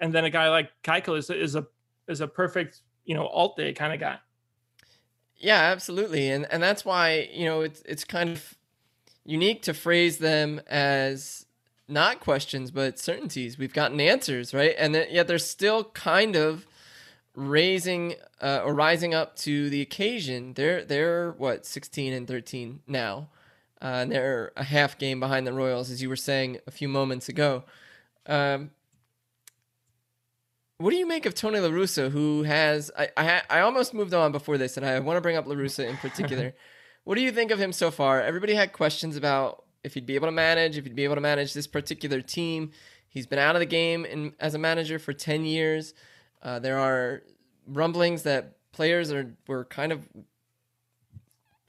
[0.00, 1.66] and then a guy like Keuchel is is a
[2.08, 4.18] is a perfect you know alt day kind of guy.
[5.36, 8.54] Yeah, absolutely, and and that's why you know it's it's kind of
[9.24, 11.46] unique to phrase them as
[11.88, 13.58] not questions but certainties.
[13.58, 14.74] We've gotten answers, right?
[14.78, 16.66] And yet they're still kind of
[17.34, 20.54] raising uh, or rising up to the occasion.
[20.54, 23.28] They're they're what 16 and 13 now.
[23.82, 26.86] Uh, and they're a half game behind the Royals, as you were saying a few
[26.86, 27.64] moments ago.
[28.26, 28.72] Um,
[30.80, 34.14] what do you make of Tony La Russa, who has I, I I almost moved
[34.14, 36.54] on before this, and I want to bring up La Russa in particular.
[37.04, 38.22] what do you think of him so far?
[38.22, 41.20] Everybody had questions about if he'd be able to manage, if he'd be able to
[41.20, 42.70] manage this particular team.
[43.08, 45.94] He's been out of the game in, as a manager for 10 years.
[46.42, 47.24] Uh, there are
[47.66, 50.08] rumblings that players are were kind of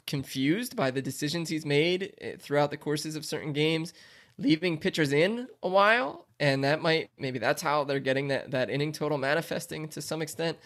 [0.07, 3.93] confused by the decisions he's made eh, throughout the courses of certain games,
[4.41, 8.69] leaving pitchers in a while, and that might maybe that's how they're getting that that
[8.69, 10.57] inning total manifesting to some extent.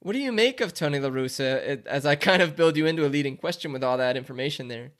[0.00, 3.06] What do you make of Tony La Russa as I kind of build you into
[3.06, 4.92] a leading question with all that information there?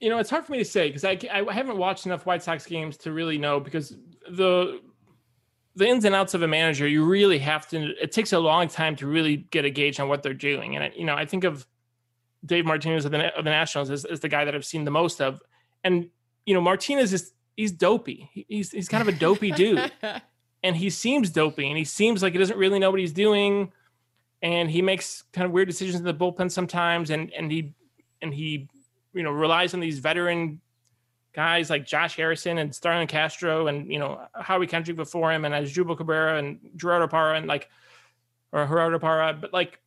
[0.00, 2.42] you know, it's hard for me to say because I, I haven't watched enough White
[2.42, 3.94] Sox games to really know because
[4.30, 4.80] the
[5.76, 7.92] the ins and outs of a manager, you really have to.
[8.02, 10.92] It takes a long time to really get a gauge on what they're doing, and
[10.96, 11.66] you know, I think of
[12.44, 14.90] Dave Martinez of the, of the Nationals as, as the guy that I've seen the
[14.90, 15.40] most of,
[15.84, 16.08] and
[16.46, 18.28] you know, Martinez is he's dopey.
[18.48, 19.92] He's he's kind of a dopey dude,
[20.62, 23.72] and he seems dopey, and he seems like he doesn't really know what he's doing,
[24.42, 27.74] and he makes kind of weird decisions in the bullpen sometimes, and and he
[28.22, 28.68] and he
[29.12, 30.60] you know relies on these veteran
[31.32, 35.54] guys like Josh Harrison and Starlin Castro and you know Howie Kendrick before him and
[35.54, 37.68] Asdrubal Cabrera and Gerardo Parra and like
[38.52, 39.78] or Gerardo Parra, but like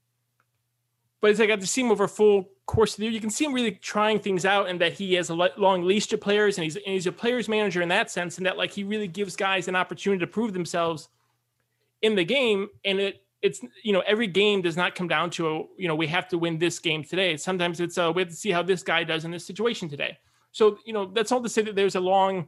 [1.22, 3.30] but as I got to see him over full course of the year, you can
[3.30, 6.58] see him really trying things out and that he has a long leash to players
[6.58, 9.08] and he's and he's a players manager in that sense and that like he really
[9.08, 11.10] gives guys an opportunity to prove themselves
[12.02, 15.48] in the game and it it's you know every game does not come down to
[15.48, 17.38] a you know we have to win this game today.
[17.38, 20.18] Sometimes it's uh, we have to see how this guy does in this situation today.
[20.52, 22.48] So you know that's all to say that there's a long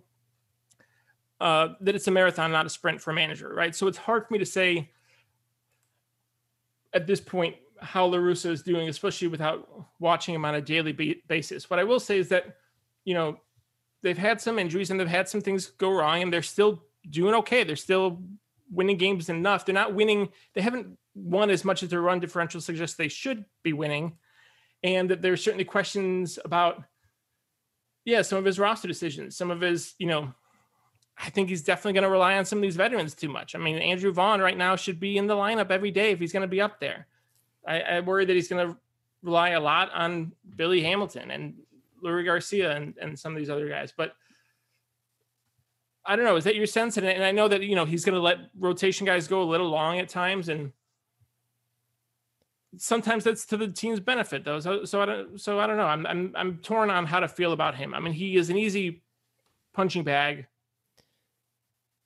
[1.41, 3.75] uh, that it's a marathon, not a sprint for a manager, right?
[3.75, 4.89] So it's hard for me to say
[6.93, 9.67] at this point how La Russa is doing, especially without
[9.99, 11.69] watching him on a daily basis.
[11.69, 12.57] What I will say is that
[13.05, 13.39] you know
[14.03, 17.35] they've had some injuries and they've had some things go wrong, and they're still doing
[17.35, 17.63] okay.
[17.63, 18.21] They're still
[18.71, 19.65] winning games enough.
[19.65, 20.29] They're not winning.
[20.53, 24.17] They haven't won as much as their run differential suggests they should be winning.
[24.83, 26.83] And that there's certainly questions about,
[28.03, 30.33] yeah, some of his roster decisions, some of his, you know,
[31.17, 33.55] I think he's definitely going to rely on some of these veterans too much.
[33.55, 36.33] I mean, Andrew Vaughn right now should be in the lineup every day if he's
[36.33, 37.07] going to be up there.
[37.67, 38.77] I, I worry that he's going to
[39.23, 41.55] rely a lot on Billy Hamilton and
[42.03, 43.93] Leury Garcia and, and some of these other guys.
[43.95, 44.15] But
[46.05, 46.35] I don't know.
[46.35, 46.97] Is that your sense?
[46.97, 49.49] And, and I know that you know he's going to let rotation guys go a
[49.49, 50.71] little long at times, and
[52.77, 54.59] sometimes that's to the team's benefit, though.
[54.59, 55.41] So, so I don't.
[55.41, 55.87] So I don't know.
[55.87, 57.93] I'm I'm I'm torn on how to feel about him.
[57.93, 59.01] I mean, he is an easy
[59.73, 60.45] punching bag.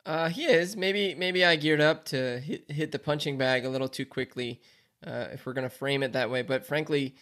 [0.06, 0.78] Uh, he is.
[0.78, 4.62] Maybe maybe I geared up to hit hit the punching bag a little too quickly,
[5.06, 6.42] uh, if we're going to frame it that way.
[6.42, 7.16] But frankly,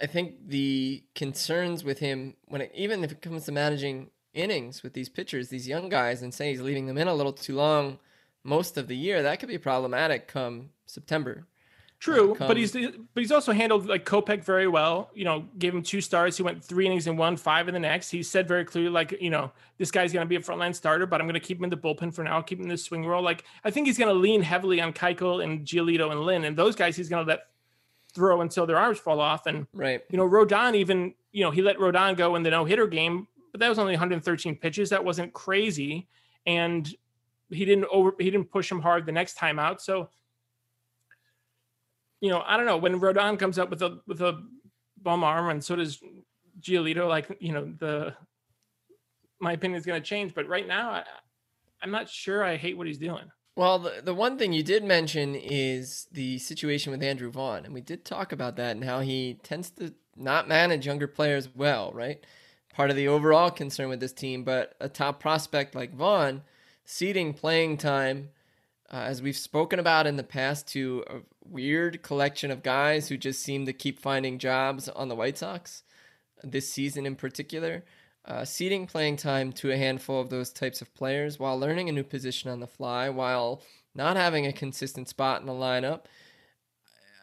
[0.00, 4.82] I think the concerns with him when it, even if it comes to managing innings
[4.82, 7.56] with these pitchers, these young guys, and say he's leaving them in a little too
[7.56, 7.98] long
[8.42, 11.46] most of the year, that could be problematic come September.
[12.00, 15.10] True, but he's but he's also handled like Kopech very well.
[15.14, 16.36] You know, gave him two stars.
[16.36, 18.10] He went three innings in one, five in the next.
[18.10, 21.04] He said very clearly, like, you know, this guy's going to be a frontline starter,
[21.04, 22.36] but I'm going to keep him in the bullpen for now.
[22.36, 23.22] I'll keep him in the swing role.
[23.22, 26.56] Like, I think he's going to lean heavily on Keuchel and Giolito and Lynn, and
[26.56, 27.40] those guys he's going to let
[28.14, 29.46] throw until their arms fall off.
[29.46, 32.64] And right, you know, Rodon even you know he let Rodon go in the no
[32.64, 34.90] hitter game but that was only 113 pitches.
[34.90, 36.08] That wasn't crazy,
[36.46, 36.92] and
[37.50, 39.82] he didn't over he didn't push him hard the next time out.
[39.82, 40.10] So,
[42.20, 44.42] you know, I don't know when Rodon comes up with a with a
[45.02, 46.00] bum arm, and so does
[46.60, 47.08] Giolito.
[47.08, 48.14] Like you know, the
[49.40, 51.04] my opinion is going to change, but right now, I,
[51.82, 52.44] I'm not sure.
[52.44, 53.24] I hate what he's doing.
[53.56, 57.64] Well, the, the one thing you did mention is the situation with Andrew Vaughn.
[57.64, 61.48] And we did talk about that and how he tends to not manage younger players
[61.54, 62.24] well, right?
[62.72, 64.44] part of the overall concern with this team.
[64.44, 66.42] But a top prospect like Vaughn,
[66.84, 68.30] ceding playing time,
[68.90, 71.04] uh, as we've spoken about in the past, to
[71.50, 75.82] weird collection of guys who just seem to keep finding jobs on the White Sox
[76.42, 77.84] this season in particular.
[78.24, 81.92] Uh, ceding playing time to a handful of those types of players while learning a
[81.92, 83.62] new position on the fly, while
[83.94, 86.02] not having a consistent spot in the lineup.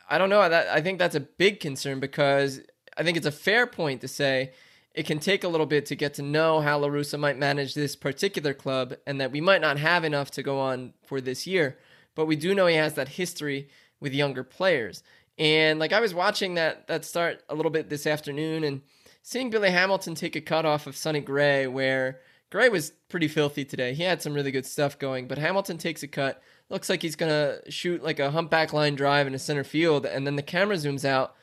[0.09, 0.47] I don't know.
[0.47, 2.61] That I think that's a big concern because
[2.97, 4.53] I think it's a fair point to say
[4.93, 7.75] it can take a little bit to get to know how La Russa might manage
[7.75, 11.45] this particular club and that we might not have enough to go on for this
[11.45, 11.77] year.
[12.15, 15.03] But we do know he has that history with younger players.
[15.37, 18.81] And like I was watching that that start a little bit this afternoon and
[19.21, 23.65] seeing Billy Hamilton take a cut off of Sonny Gray where Gray was pretty filthy
[23.65, 23.93] today.
[23.93, 26.41] He had some really good stuff going, but Hamilton takes a cut.
[26.69, 30.25] Looks like he's gonna shoot like a humpback line drive in a center field, and
[30.25, 31.35] then the camera zooms out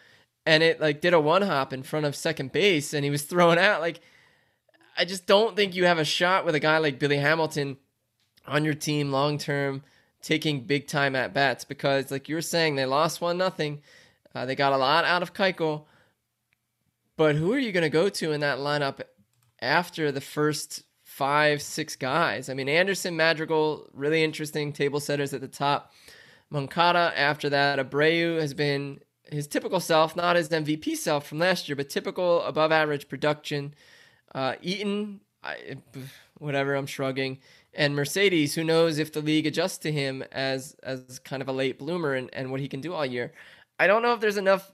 [0.47, 3.23] and it like did a one hop in front of second base and he was
[3.25, 4.01] thrown out like
[4.97, 7.79] I just don't think you have a shot with a guy like Billy Hamilton
[8.47, 9.83] on your team long term
[10.24, 13.80] taking big time at bats because like you were saying they lost one nothing
[14.34, 15.84] uh, they got a lot out of Keuchel
[17.16, 19.00] but who are you going to go to in that lineup
[19.60, 25.42] after the first five six guys I mean Anderson Madrigal really interesting table setters at
[25.42, 25.92] the top
[26.50, 31.68] Moncada after that Abreu has been his typical self, not his MVP self from last
[31.68, 33.74] year, but typical above average production.
[34.34, 35.76] Uh, Eaton, I,
[36.38, 37.38] whatever, I'm shrugging.
[37.76, 41.52] And Mercedes, who knows if the league adjusts to him as as kind of a
[41.52, 43.32] late bloomer and, and what he can do all year.
[43.78, 44.72] I don't know if there's enough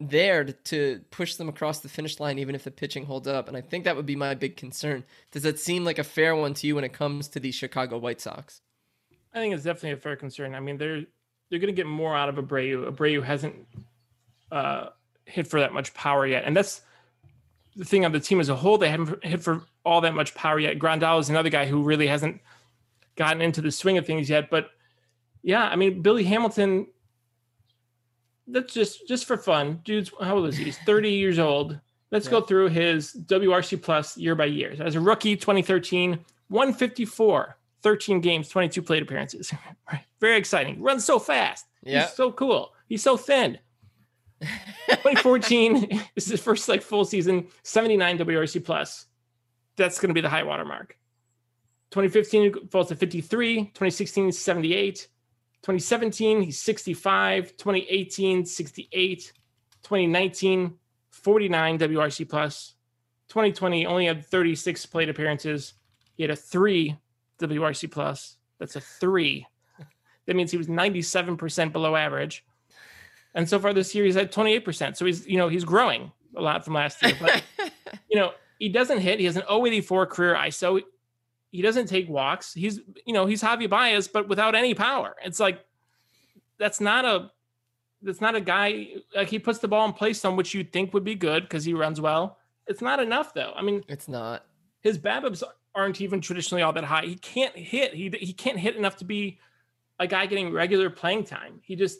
[0.00, 3.48] there to, to push them across the finish line, even if the pitching holds up.
[3.48, 5.04] And I think that would be my big concern.
[5.30, 7.98] Does that seem like a fair one to you when it comes to the Chicago
[7.98, 8.60] White Sox?
[9.32, 10.54] I think it's definitely a fair concern.
[10.54, 11.04] I mean, they're
[11.50, 12.90] they're going to get more out of Abreu.
[12.90, 13.54] Abreu hasn't
[14.50, 14.86] uh,
[15.26, 16.80] hit for that much power yet, and that's
[17.76, 18.78] the thing on the team as a whole.
[18.78, 20.78] They haven't hit for all that much power yet.
[20.78, 22.40] Grandal is another guy who really hasn't
[23.16, 24.50] gotten into the swing of things yet.
[24.50, 24.70] But
[25.42, 26.86] yeah, I mean, Billy Hamilton.
[28.46, 30.10] That's just just for fun, dude's.
[30.20, 30.64] How old is he?
[30.64, 31.78] He's thirty years old.
[32.10, 32.32] Let's yeah.
[32.32, 34.76] go through his WRC plus year by year.
[34.78, 36.18] As a rookie, 2013,
[36.48, 39.50] 154, 13 games, 22 plate appearances.
[40.20, 40.82] Very exciting.
[40.82, 41.64] Runs so fast.
[41.82, 42.02] Yeah.
[42.02, 42.74] He's so cool.
[42.86, 43.58] He's so thin.
[44.42, 49.06] 2014 is his first like full season, 79 WRC plus.
[49.76, 50.98] That's going to be the high water mark.
[51.90, 55.08] 2015 falls to 53, 2016 78,
[55.62, 59.32] 2017 he's 65, 2018 68,
[59.82, 60.74] 2019
[61.10, 62.74] 49 WRC plus.
[63.28, 65.74] 2020 only had 36 plate appearances.
[66.14, 66.96] He had a 3
[67.40, 68.36] WRC plus.
[68.58, 69.46] That's a 3.
[70.26, 72.44] That means he was 97% below average.
[73.34, 74.96] And so far this year, he's at 28%.
[74.96, 77.16] So he's, you know, he's growing a lot from last year.
[77.20, 77.42] But,
[78.10, 79.18] you know, he doesn't hit.
[79.18, 80.80] He has an 084 career ISO.
[81.50, 82.54] He doesn't take walks.
[82.54, 85.16] He's, you know, he's Javi Baez, but without any power.
[85.24, 85.64] It's like,
[86.58, 87.32] that's not a,
[88.02, 90.94] that's not a guy, like he puts the ball in place on which you'd think
[90.94, 92.38] would be good because he runs well.
[92.68, 93.52] It's not enough though.
[93.56, 94.46] I mean, it's not.
[94.80, 95.42] His BABIPs
[95.74, 97.02] aren't even traditionally all that high.
[97.02, 97.92] He can't hit.
[97.94, 99.40] He, he can't hit enough to be
[99.98, 101.58] a guy getting regular playing time.
[101.64, 101.98] He just,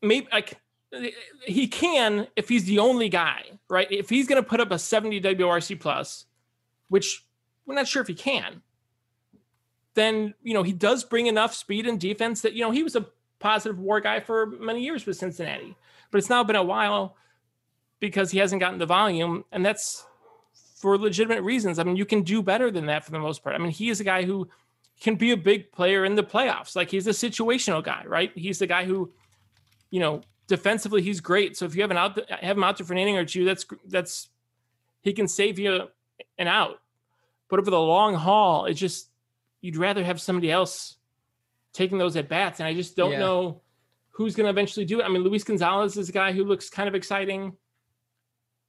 [0.00, 0.60] maybe like
[1.44, 3.90] he can if he's the only guy, right?
[3.90, 6.26] If he's going to put up a 70 WRC plus,
[6.88, 7.24] which
[7.66, 8.62] we're not sure if he can,
[9.94, 12.96] then you know he does bring enough speed and defense that you know he was
[12.96, 13.06] a
[13.38, 15.76] positive WAR guy for many years with Cincinnati,
[16.10, 17.16] but it's now been a while
[18.00, 20.06] because he hasn't gotten the volume, and that's
[20.76, 21.78] for legitimate reasons.
[21.78, 23.56] I mean, you can do better than that for the most part.
[23.56, 24.48] I mean, he is a guy who
[25.00, 26.76] can be a big player in the playoffs.
[26.76, 28.30] Like he's a situational guy, right?
[28.36, 29.12] He's the guy who
[29.90, 31.56] you know, defensively he's great.
[31.56, 33.44] So if you have an out have him out there for an inning or two,
[33.44, 34.28] that's that's
[35.02, 35.88] he can save you
[36.36, 36.80] an out.
[37.48, 39.08] But over the long haul, it's just
[39.60, 40.96] you'd rather have somebody else
[41.72, 43.20] taking those at bats, and I just don't yeah.
[43.20, 43.60] know
[44.10, 45.04] who's going to eventually do it.
[45.04, 47.56] I mean, Luis Gonzalez is a guy who looks kind of exciting.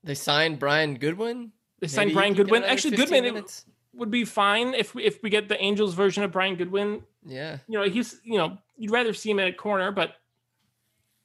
[0.04, 1.52] They signed Brian Goodwin.
[1.80, 2.63] They signed Maybe Brian Goodwin.
[2.63, 3.63] Actually, Goodwin it
[3.94, 7.04] would be fine if if we get the Angels version of Brian Goodwin.
[7.26, 10.15] Yeah, you know he's you know you'd rather see him at a corner, but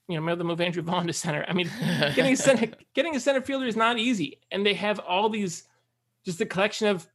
[0.09, 1.45] you know, maybe they'll move Andrew Vaughn to center.
[1.49, 1.71] I mean,
[2.15, 5.65] getting a center, getting a center fielder is not easy, and they have all these,
[6.25, 7.07] just a collection of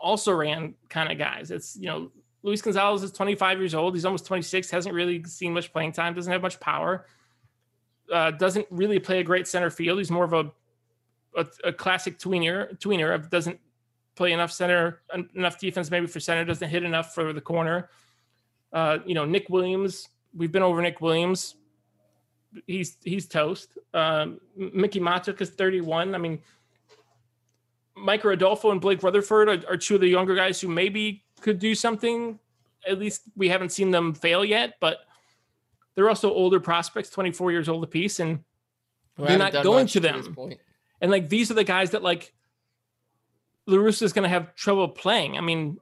[0.00, 1.50] also ran kind of guys.
[1.50, 2.10] It's you know,
[2.42, 3.94] Luis Gonzalez is 25 years old.
[3.94, 4.70] He's almost 26.
[4.70, 6.14] Hasn't really seen much playing time.
[6.14, 7.06] Doesn't have much power.
[8.12, 9.98] Uh, doesn't really play a great center field.
[9.98, 10.50] He's more of a
[11.36, 12.76] a, a classic tweener.
[12.78, 13.60] Tweener doesn't
[14.16, 15.02] play enough center,
[15.36, 16.44] enough defense maybe for center.
[16.44, 17.90] Doesn't hit enough for the corner.
[18.72, 20.08] Uh, you know, Nick Williams.
[20.34, 21.54] We've been over Nick Williams
[22.66, 23.78] he's he's toast.
[23.94, 26.14] Um, Mikie Mahtook is 31.
[26.14, 26.40] I mean,
[27.96, 31.58] Micker Adolfo and Blake Rutherford are, are, two of the younger guys who maybe could
[31.58, 32.38] do something.
[32.86, 34.98] At least we haven't seen them fail yet, but
[35.94, 38.44] they're also older prospects, 24 years old apiece, and
[39.16, 40.36] they're not going to them.
[41.00, 42.32] And like these are the guys that like
[43.66, 45.36] La Russa is going to have trouble playing.
[45.36, 45.78] I mean,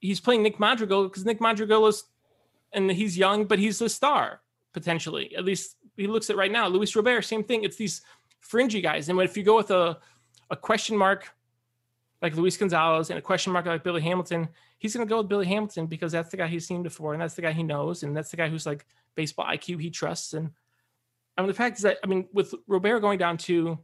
[0.00, 2.04] he's playing Nick Madrigal because Nick Madrigal is,
[2.72, 4.40] and he's young, but he's a star
[4.72, 5.34] potentially.
[5.36, 6.66] At least he looks at right now.
[6.68, 7.64] Luis Robert, same thing.
[7.64, 8.02] It's these
[8.40, 9.08] fringy guys.
[9.08, 9.98] And if you go with a,
[10.50, 11.30] a question mark
[12.22, 15.28] like Luis Gonzalez and a question mark like Billy Hamilton, he's going to go with
[15.28, 17.12] Billy Hamilton because that's the guy he's seen before.
[17.12, 18.02] And that's the guy he knows.
[18.02, 20.34] And that's the guy who's like baseball IQ he trusts.
[20.34, 20.50] And
[21.36, 23.78] I mean, the fact is that, I mean, with Robert going down to,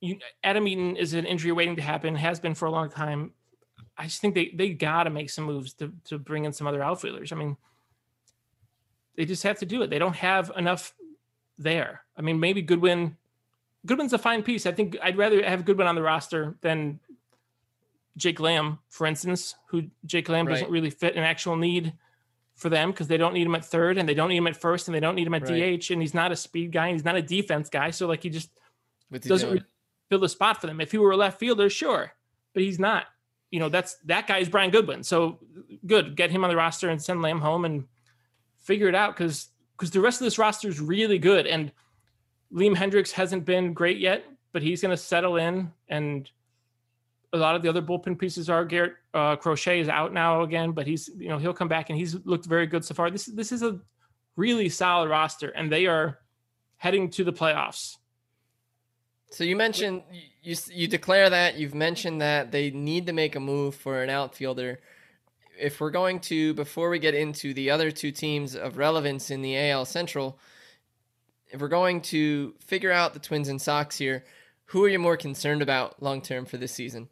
[0.00, 3.32] you, Adam Eaton is an injury waiting to happen, has been for a long time.
[3.98, 6.66] I just think they they got to make some moves to, to bring in some
[6.66, 7.32] other outfielders.
[7.32, 7.58] I mean,
[9.16, 9.90] they just have to do it.
[9.90, 10.94] They don't have enough
[11.58, 12.02] there.
[12.16, 13.16] I mean, maybe Goodwin.
[13.86, 14.66] Goodwin's a fine piece.
[14.66, 17.00] I think I'd rather have Goodwin on the roster than
[18.16, 20.54] Jake Lamb, for instance, who Jake Lamb right.
[20.54, 21.92] doesn't really fit an actual need
[22.54, 24.56] for them because they don't need him at third and they don't need him at
[24.56, 25.80] first and they don't need him at right.
[25.80, 27.90] DH and he's not a speed guy and he's not a defense guy.
[27.90, 28.50] So like he just
[29.08, 29.64] What's doesn't really
[30.10, 30.80] fill the spot for them.
[30.80, 32.12] If he were a left fielder, sure,
[32.52, 33.06] but he's not.
[33.50, 35.02] You know, that's that guy is Brian Goodwin.
[35.02, 35.38] So
[35.86, 37.86] good, get him on the roster and send Lamb home and
[38.70, 41.72] figure it out because because the rest of this roster is really good and
[42.52, 46.30] Liam Hendriks hasn't been great yet, but he's going to settle in and
[47.32, 50.70] a lot of the other bullpen pieces are Garrett uh, Crochet is out now again,
[50.70, 53.10] but he's you know he'll come back and he's looked very good so far.
[53.10, 53.80] This this is a
[54.36, 56.18] really solid roster, and they are
[56.76, 57.96] heading to the playoffs.
[59.30, 60.02] So you mentioned
[60.42, 64.10] you you declare that you've mentioned that they need to make a move for an
[64.10, 64.80] outfielder.
[65.60, 69.42] If we're going to before we get into the other two teams of relevance in
[69.42, 70.38] the AL Central,
[71.48, 74.24] if we're going to figure out the Twins and Sox here,
[74.66, 77.08] who are you more concerned about long term for this season?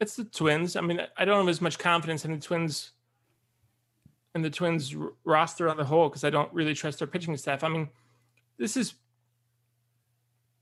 [0.00, 0.76] It's the Twins.
[0.76, 2.92] I mean, I don't have as much confidence in the Twins
[4.34, 4.94] in the Twins
[5.24, 7.62] roster on the whole because I don't really trust their pitching staff.
[7.62, 7.88] I mean,
[8.58, 8.94] this is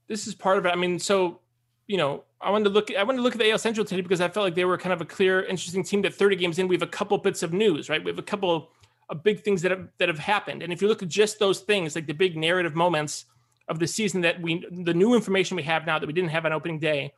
[0.07, 0.69] this is part of it.
[0.69, 1.39] I mean, so
[1.87, 2.95] you know, I wanted to look.
[2.95, 4.77] I wanted to look at the AL Central today because I felt like they were
[4.77, 6.01] kind of a clear, interesting team.
[6.01, 8.03] That 30 games in, we have a couple bits of news, right?
[8.03, 8.69] We have a couple
[9.09, 10.63] of big things that have that have happened.
[10.63, 13.25] And if you look at just those things, like the big narrative moments
[13.67, 16.45] of the season that we, the new information we have now that we didn't have
[16.45, 17.13] on opening day,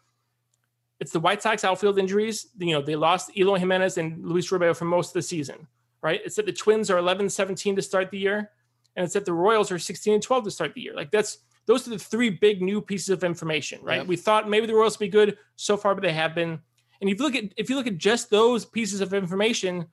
[0.99, 2.47] it's the White Sox outfield injuries.
[2.57, 5.67] You know, they lost Eloy Jimenez and Luis Robert for most of the season,
[6.01, 6.21] right?
[6.23, 8.51] It's that the Twins are 11 17 to start the year,
[8.95, 10.93] and it's that the Royals are 16 and 12 to start the year.
[10.95, 13.97] Like that's those are the three big new pieces of information, right?
[13.97, 14.07] Yep.
[14.07, 16.59] We thought maybe the Royals would be good so far, but they have been.
[17.01, 19.87] And if you look at if you look at just those pieces of information,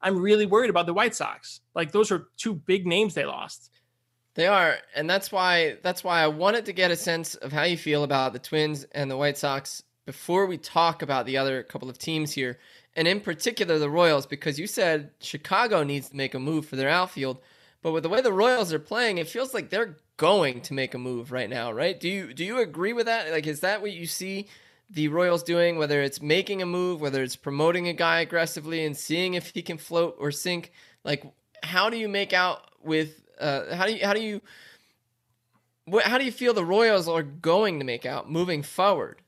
[0.00, 1.60] I'm really worried about the White Sox.
[1.74, 3.70] Like those are two big names they lost.
[4.34, 7.62] They are, and that's why that's why I wanted to get a sense of how
[7.62, 11.62] you feel about the Twins and the White Sox before we talk about the other
[11.62, 12.58] couple of teams here,
[12.94, 16.76] and in particular the Royals, because you said Chicago needs to make a move for
[16.76, 17.40] their outfield,
[17.82, 20.94] but with the way the Royals are playing, it feels like they're going to make
[20.94, 21.98] a move right now, right?
[21.98, 23.30] Do you do you agree with that?
[23.30, 24.46] Like, is that what you see
[24.90, 25.78] the Royals doing?
[25.78, 29.62] Whether it's making a move, whether it's promoting a guy aggressively and seeing if he
[29.62, 30.72] can float or sink,
[31.04, 31.24] like
[31.62, 34.40] how do you make out with uh, how do you how do you
[35.84, 39.22] what, how do you feel the Royals are going to make out moving forward?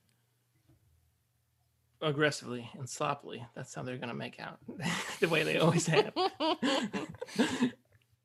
[2.00, 3.44] Aggressively and sloppily.
[3.54, 4.58] That's how they're going to make out.
[5.20, 6.12] the way they always have.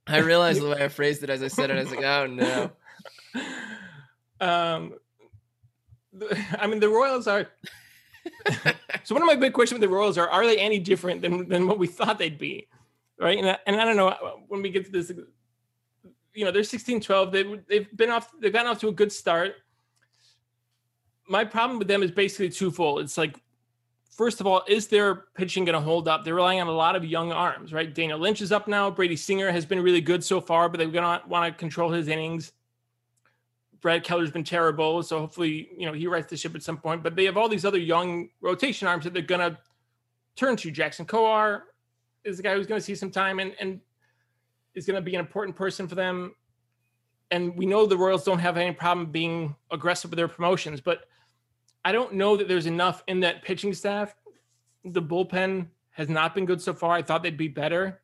[0.07, 1.77] I realized the way I phrased it as I said it.
[1.77, 2.71] I was like, oh no.
[4.41, 4.95] Um,
[6.59, 7.47] I mean, the Royals are.
[9.03, 11.47] so one of my big questions with the Royals are: Are they any different than
[11.47, 12.67] than what we thought they'd be?
[13.17, 14.13] Right, and I, and I don't know
[14.49, 15.13] when we get to this.
[16.33, 17.31] You know, they're 16-12.
[17.31, 18.31] They they've been off.
[18.37, 19.55] They've gotten off to a good start.
[21.29, 22.99] My problem with them is basically twofold.
[22.99, 23.39] It's like
[24.15, 26.23] first of all, is their pitching going to hold up?
[26.23, 27.93] They're relying on a lot of young arms, right?
[27.93, 28.89] Daniel Lynch is up now.
[28.89, 31.91] Brady Singer has been really good so far, but they're going to want to control
[31.91, 32.51] his innings.
[33.81, 37.03] Brad Keller's been terrible, so hopefully, you know, he rights the ship at some point.
[37.03, 39.57] But they have all these other young rotation arms that they're going to
[40.35, 40.71] turn to.
[40.71, 41.63] Jackson Kowar
[42.23, 43.81] is the guy who's going to see some time and and
[44.73, 46.33] is going to be an important person for them.
[47.29, 51.07] And we know the Royals don't have any problem being aggressive with their promotions, but
[51.85, 54.15] I don't know that there's enough in that pitching staff.
[54.85, 56.95] The bullpen has not been good so far.
[56.95, 58.01] I thought they'd be better.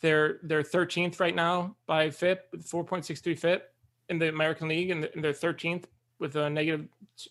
[0.00, 3.74] They're they're 13th right now by FIP with 4.63 FIP
[4.08, 5.84] in the American League, and they're 13th
[6.18, 6.86] with a negative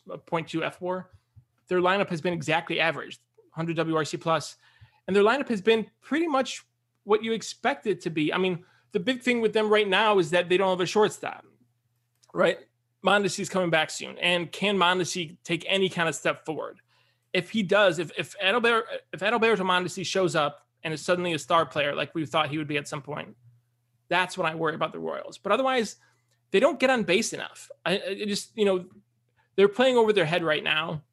[0.10, 1.06] 0.2 fWAR.
[1.68, 3.20] Their lineup has been exactly average,
[3.54, 4.58] 100 WRC plus,
[5.08, 6.64] and their lineup has been pretty much
[7.04, 8.34] what you expect it to be.
[8.34, 10.86] I mean, the big thing with them right now is that they don't have a
[10.86, 11.46] shortstop,
[12.34, 12.60] right?
[13.06, 16.80] Mondesi's coming back soon, and can Mondesi take any kind of step forward?
[17.34, 18.84] If he does, if if Adalberto
[19.14, 22.58] if Adalberto Mondesi shows up and is suddenly a star player like we thought he
[22.58, 23.36] would be at some point,
[24.10, 25.38] that's when I worry about the Royals.
[25.38, 25.98] But otherwise,
[26.52, 27.70] they don't get on base enough.
[27.86, 28.86] I, I just you know
[29.56, 31.04] they're playing over their head right now,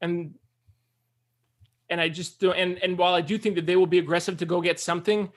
[0.00, 0.34] and
[1.88, 4.38] and I just do and and while I do think that they will be aggressive
[4.38, 5.30] to go get something,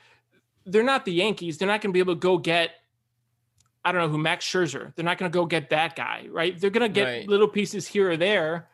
[0.65, 1.57] they're not the Yankees.
[1.57, 2.71] They're not going to be able to go get
[3.84, 4.93] I don't know who Max Scherzer.
[4.95, 6.59] They're not going to go get that guy, right?
[6.59, 7.28] They're going to get right.
[7.28, 8.67] little pieces here or there,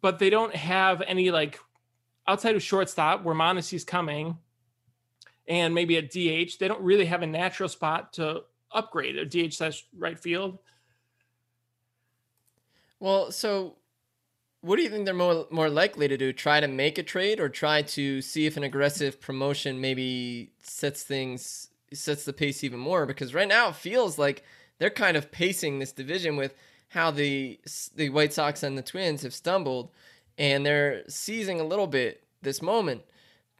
[0.00, 1.60] but they don't have any like
[2.26, 4.38] outside of shortstop where Mondesi's coming,
[5.46, 6.58] and maybe at DH.
[6.58, 8.42] They don't really have a natural spot to
[8.72, 10.58] upgrade a DH slash right field.
[13.00, 13.76] Well, so
[14.60, 16.32] what do you think they're more more likely to do?
[16.32, 21.02] Try to make a trade or try to see if an aggressive promotion maybe sets
[21.02, 24.42] things sets the pace even more because right now it feels like
[24.78, 26.54] they're kind of pacing this division with
[26.88, 27.58] how the
[27.94, 29.90] the White Sox and the Twins have stumbled
[30.38, 33.02] and they're seizing a little bit this moment.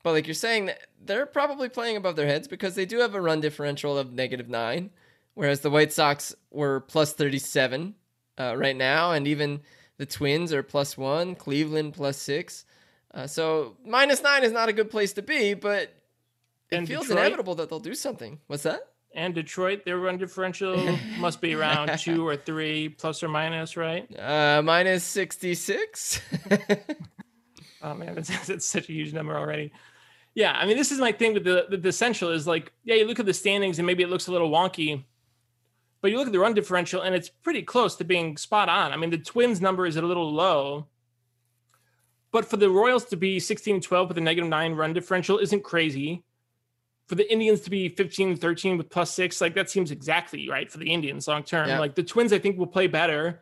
[0.02, 0.70] But like you're saying,
[1.04, 4.48] they're probably playing above their heads because they do have a run differential of negative
[4.48, 4.90] nine,
[5.34, 7.94] whereas the White Sox were plus 37
[8.38, 9.60] uh, right now, and even
[9.96, 12.64] the Twins are plus one, Cleveland plus six.
[13.12, 15.92] Uh, so minus nine is not a good place to be, but
[16.70, 18.38] it feels Detroit, inevitable that they'll do something.
[18.46, 18.80] What's that?
[19.14, 24.06] And Detroit, their run differential must be around two or three, plus or minus, right?
[24.18, 26.20] Uh, minus sixty six.
[27.82, 29.72] oh man, that's, that's such a huge number already.
[30.34, 32.72] Yeah, I mean, this is my thing with the, the the AL Central is like,
[32.84, 35.04] yeah, you look at the standings and maybe it looks a little wonky,
[36.00, 38.92] but you look at the run differential and it's pretty close to being spot on.
[38.92, 40.86] I mean, the Twins number is a little low,
[42.30, 45.64] but for the Royals to be 16 12 with a negative nine run differential isn't
[45.64, 46.24] crazy.
[47.08, 50.70] For the Indians to be 15 13 with plus six, like that seems exactly right
[50.70, 51.68] for the Indians long term.
[51.68, 51.80] Yeah.
[51.80, 53.40] Like the Twins, I think will play better.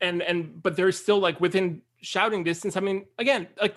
[0.00, 2.76] And and but they're still like within shouting distance.
[2.76, 3.76] I mean, again, like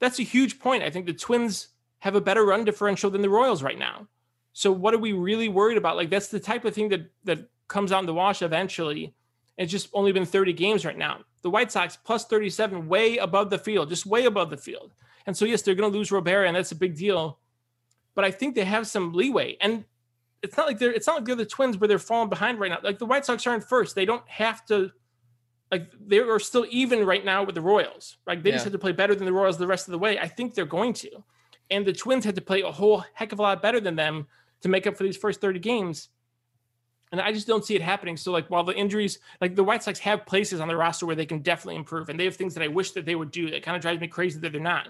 [0.00, 0.82] that's a huge point.
[0.82, 1.68] I think the Twins
[2.00, 4.08] have a better run differential than the Royals right now.
[4.52, 5.96] So what are we really worried about?
[5.96, 9.14] Like that's the type of thing that that comes out in the wash eventually.
[9.56, 11.20] It's just only been 30 games right now.
[11.42, 14.92] The White Sox plus 37, way above the field, just way above the field.
[15.26, 17.38] And so yes, they're going to lose Robert, and that's a big deal.
[18.14, 19.84] But I think they have some leeway, and
[20.42, 22.70] it's not like they're it's not like they're the Twins where they're falling behind right
[22.70, 22.78] now.
[22.82, 24.92] Like the White Sox aren't first; they don't have to.
[25.72, 28.18] Like they are still even right now with the Royals.
[28.26, 28.66] Like they just Yeah.
[28.66, 30.18] had to play better than the Royals the rest of the way.
[30.18, 31.24] I think they're going to,
[31.70, 34.28] and the Twins had to play a whole heck of a lot better than them
[34.60, 36.08] to make up for these first 30 games.
[37.12, 38.16] And I just don't see it happening.
[38.16, 41.14] So, like, while the injuries, like the White Sox have places on their roster where
[41.16, 43.50] they can definitely improve, and they have things that I wish that they would do
[43.50, 44.88] that kind of drives me crazy that they're not.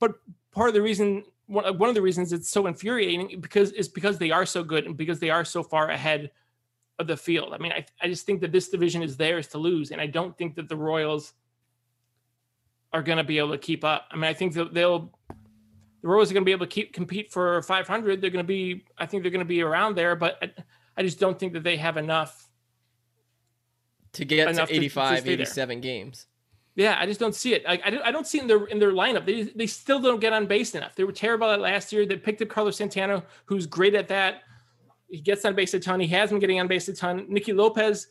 [0.00, 0.12] But
[0.52, 3.88] part of the reason, one uh, one of the reasons it's so infuriating because is
[3.88, 6.30] because they are so good and because they are so far ahead
[6.98, 7.54] of the field.
[7.54, 10.06] I mean, I, I just think that this division is theirs to lose, and I
[10.06, 11.32] don't think that the Royals
[12.92, 14.06] are going to be able to keep up.
[14.10, 15.10] I mean, I think that they'll
[16.00, 18.20] the Royals are going to be able to keep compete for 500.
[18.20, 20.52] They're going to be, I think they're going to be around there, but I,
[20.96, 22.48] I just don't think that they have enough.
[24.12, 25.32] to get Enough to to- to 85, there.
[25.34, 26.26] 87 games.
[26.78, 27.64] Yeah, I just don't see it.
[27.64, 29.26] Like, I, don't, I don't see in their in their lineup.
[29.26, 30.94] They they still don't get on base enough.
[30.94, 32.06] They were terrible at last year.
[32.06, 34.44] They picked up Carlos Santana, who's great at that.
[35.10, 35.98] He gets on base a ton.
[35.98, 37.26] He has been getting on base a ton.
[37.28, 38.06] Nicky Lopez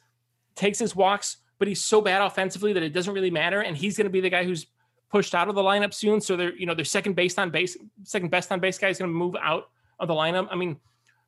[0.55, 3.61] takes his walks, but he's so bad offensively that it doesn't really matter.
[3.61, 4.65] And he's going to be the guy who's
[5.09, 6.19] pushed out of the lineup soon.
[6.19, 8.99] So they're you know their second base on base, second best on base guy is
[8.99, 10.49] going to move out of the lineup.
[10.51, 10.75] I mean,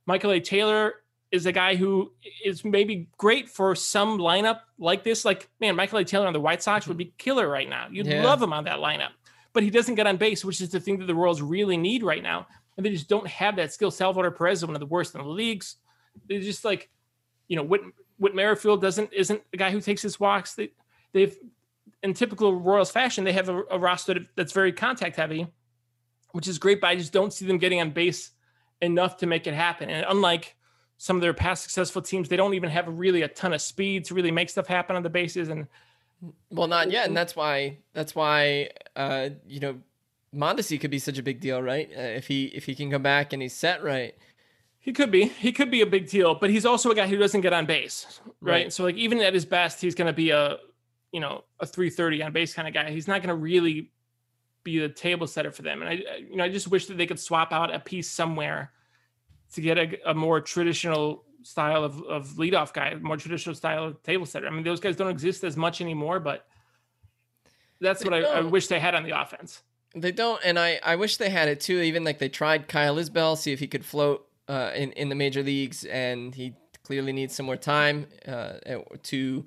[0.06, 0.42] Michael A.
[0.42, 0.96] Taylor
[1.32, 2.12] is a guy who
[2.44, 5.26] is maybe great for some lineup like this.
[5.26, 6.04] Like, man, Michael A.
[6.06, 7.88] Taylor on the White Sox would be killer right now.
[7.92, 8.24] You'd Yeah.
[8.24, 9.12] love him on that lineup.
[9.54, 12.04] But he doesn't get on base, which is the thing that the Royals really need
[12.04, 12.48] right now.
[12.78, 13.92] And they just don't have that skill.
[13.92, 15.76] Salvador Perez is one of the worst in the leagues.
[16.28, 16.90] They're just like,
[17.48, 17.82] you know, Whit,
[18.18, 20.56] Whit Merrifield doesn't isn't a guy who takes his walks.
[20.56, 20.72] They
[21.14, 21.36] they've
[22.04, 25.48] in typical Royals fashion, they have a, a roster that's very contact heavy,
[26.32, 28.32] which is great, but I just don't see them getting on base
[28.82, 29.90] enough to make it happen.
[29.90, 30.56] And unlike
[31.02, 34.04] some of their past successful teams, they don't even have really a ton of speed
[34.06, 35.47] to really make stuff happen on the bases.
[35.47, 35.66] And
[36.52, 39.80] Well, not yet, and that's why that's why uh, you know
[40.36, 41.89] Mondesi could be such a big deal, right?
[41.97, 44.14] Uh, if he if he can come back and he's set right,
[44.80, 47.16] he could be, he could be a big deal, but he's also a guy who
[47.18, 48.52] doesn't get on base, right?
[48.52, 48.74] Right.
[48.74, 50.58] So like even at his best, he's going to be a,
[51.14, 52.91] you know, a 330 on base kind of guy.
[52.91, 53.89] He's not going to really
[54.64, 55.82] be the table setter for them.
[55.82, 58.12] And I, I- you know, I just wish that they could swap out a piece
[58.12, 58.72] somewhere
[59.54, 64.04] to get a, a more traditional style of, of leadoff guy, more traditional style of
[64.04, 64.47] table setter.
[64.47, 66.45] I mean, those guys don't exist as much anymore, but
[67.80, 69.64] that's They what I, I wish they had on the offense.
[69.95, 70.41] they don't.
[70.43, 71.80] And I I wish they had it too.
[71.80, 75.16] Even like they tried Kyle Isbel, see if he could float uh, in in the
[75.16, 78.54] major leagues, and he clearly needs some more time uh,
[79.04, 79.45] to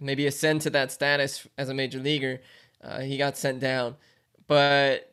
[0.00, 2.40] maybe ascend to that status as a major leaguer.
[2.82, 3.96] Uh, he got sent down,
[4.46, 5.09] but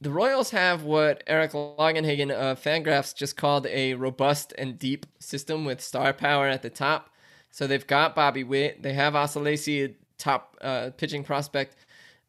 [0.00, 5.64] the Royals have what Eric Longenhagen of Fangraphs just called a robust and deep system
[5.64, 7.10] with star power at the top.
[7.50, 8.82] So they've got Bobby Witt.
[8.82, 11.76] They have Asa Lacy, a top uh, pitching prospect,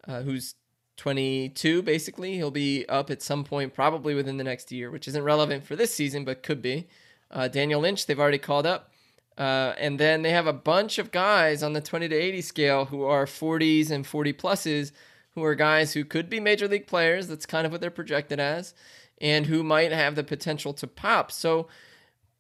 [0.08, 0.56] uh, who's
[0.98, 2.36] 22 basically.
[2.36, 5.76] He'll be up at some point, probably within the next year, which isn't relevant for
[5.76, 6.88] this season, but could be.
[7.30, 8.92] Uh, Daniel Lynch, they've already called up.
[9.38, 12.86] Uh, and then they have a bunch of guys on the 20 to 80 scale
[12.86, 14.92] who are 40s and 40 pluses,
[15.36, 17.28] who are guys who could be major league players.
[17.28, 18.74] That's kind of what they're projected as,
[19.22, 21.32] and who might have the potential to pop.
[21.32, 21.68] So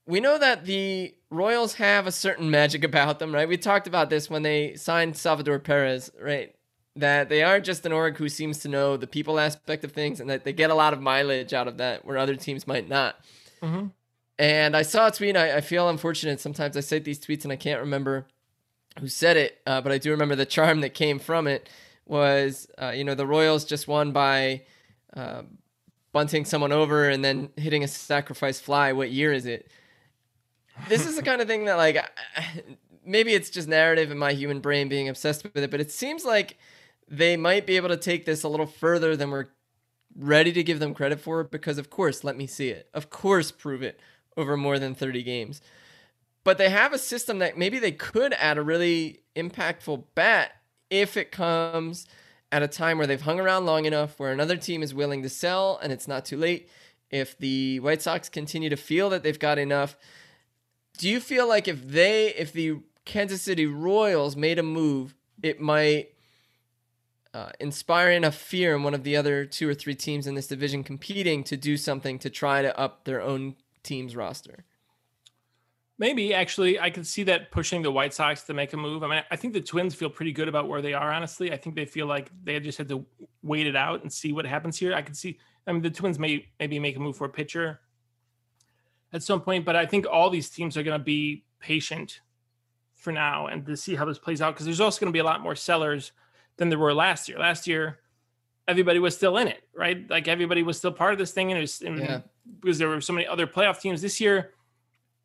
[0.05, 3.47] we know that the Royals have a certain magic about them, right?
[3.47, 6.55] We talked about this when they signed Salvador Perez, right?
[6.95, 10.19] That they aren't just an org who seems to know the people aspect of things
[10.19, 12.89] and that they get a lot of mileage out of that where other teams might
[12.89, 13.15] not.
[13.61, 13.91] Mhm.
[14.39, 15.37] And I saw a tweet.
[15.37, 16.39] I, I feel unfortunate.
[16.39, 18.25] Sometimes I cite these tweets and I can't remember
[18.99, 21.69] who said it, uh, but I do remember the charm that came from it
[22.09, 24.63] was, uh, you know, the Royals just won by
[25.15, 25.43] uh,
[26.11, 28.93] bunting someone over and then hitting a sacrifice fly.
[28.93, 29.69] What year is it?
[30.87, 32.03] This is the kind of thing that, like,
[33.05, 36.25] maybe it's just narrative in my human brain being obsessed with it, but it seems
[36.25, 36.57] like
[37.07, 39.47] they might be able to take this a little further than we're
[40.15, 43.51] ready to give them credit for because of course let me see it of course
[43.51, 43.99] prove it
[44.35, 45.61] over more than 30 games
[46.43, 50.51] but they have a system that maybe they could add a really impactful bat
[50.89, 52.05] if it comes
[52.51, 55.29] at a time where they've hung around long enough where another team is willing to
[55.29, 56.69] sell and it's not too late.
[57.11, 59.97] If the White Sox continue to feel that they've got enough,
[60.97, 65.59] do you feel like if they, if the Kansas City Royals made a move, it
[65.59, 66.09] might
[67.33, 70.47] uh, inspire enough fear in one of the other two or three teams in this
[70.47, 74.65] division competing to do something to try to up their own team's roster?
[75.99, 79.03] Maybe actually, I could see that pushing the White Sox to make a move.
[79.03, 81.11] I mean, I think the Twins feel pretty good about where they are.
[81.11, 83.05] Honestly, I think they feel like they just had to
[83.43, 84.93] wait it out and see what happens here.
[84.93, 85.37] I could see.
[85.67, 87.81] I mean, the Twins may maybe make a move for a pitcher
[89.11, 92.21] at some point, but I think all these teams are going to be patient
[92.93, 95.19] for now and to see how this plays out because there's also going to be
[95.19, 96.13] a lot more sellers
[96.55, 97.37] than there were last year.
[97.39, 97.99] Last year,
[98.69, 100.09] everybody was still in it, right?
[100.09, 102.21] Like everybody was still part of this thing, and it was yeah.
[102.61, 104.51] because there were so many other playoff teams this year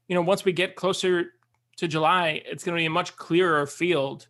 [0.09, 1.33] you know, once we get closer
[1.77, 4.29] to July, it's going to be a much clearer field,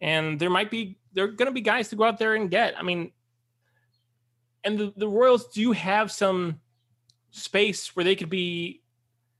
[0.00, 2.50] and there might be there are going to be guys to go out there and
[2.50, 2.78] get.
[2.78, 3.12] I mean,
[4.64, 6.60] and the, the Royals do have some
[7.30, 8.82] space where they could be.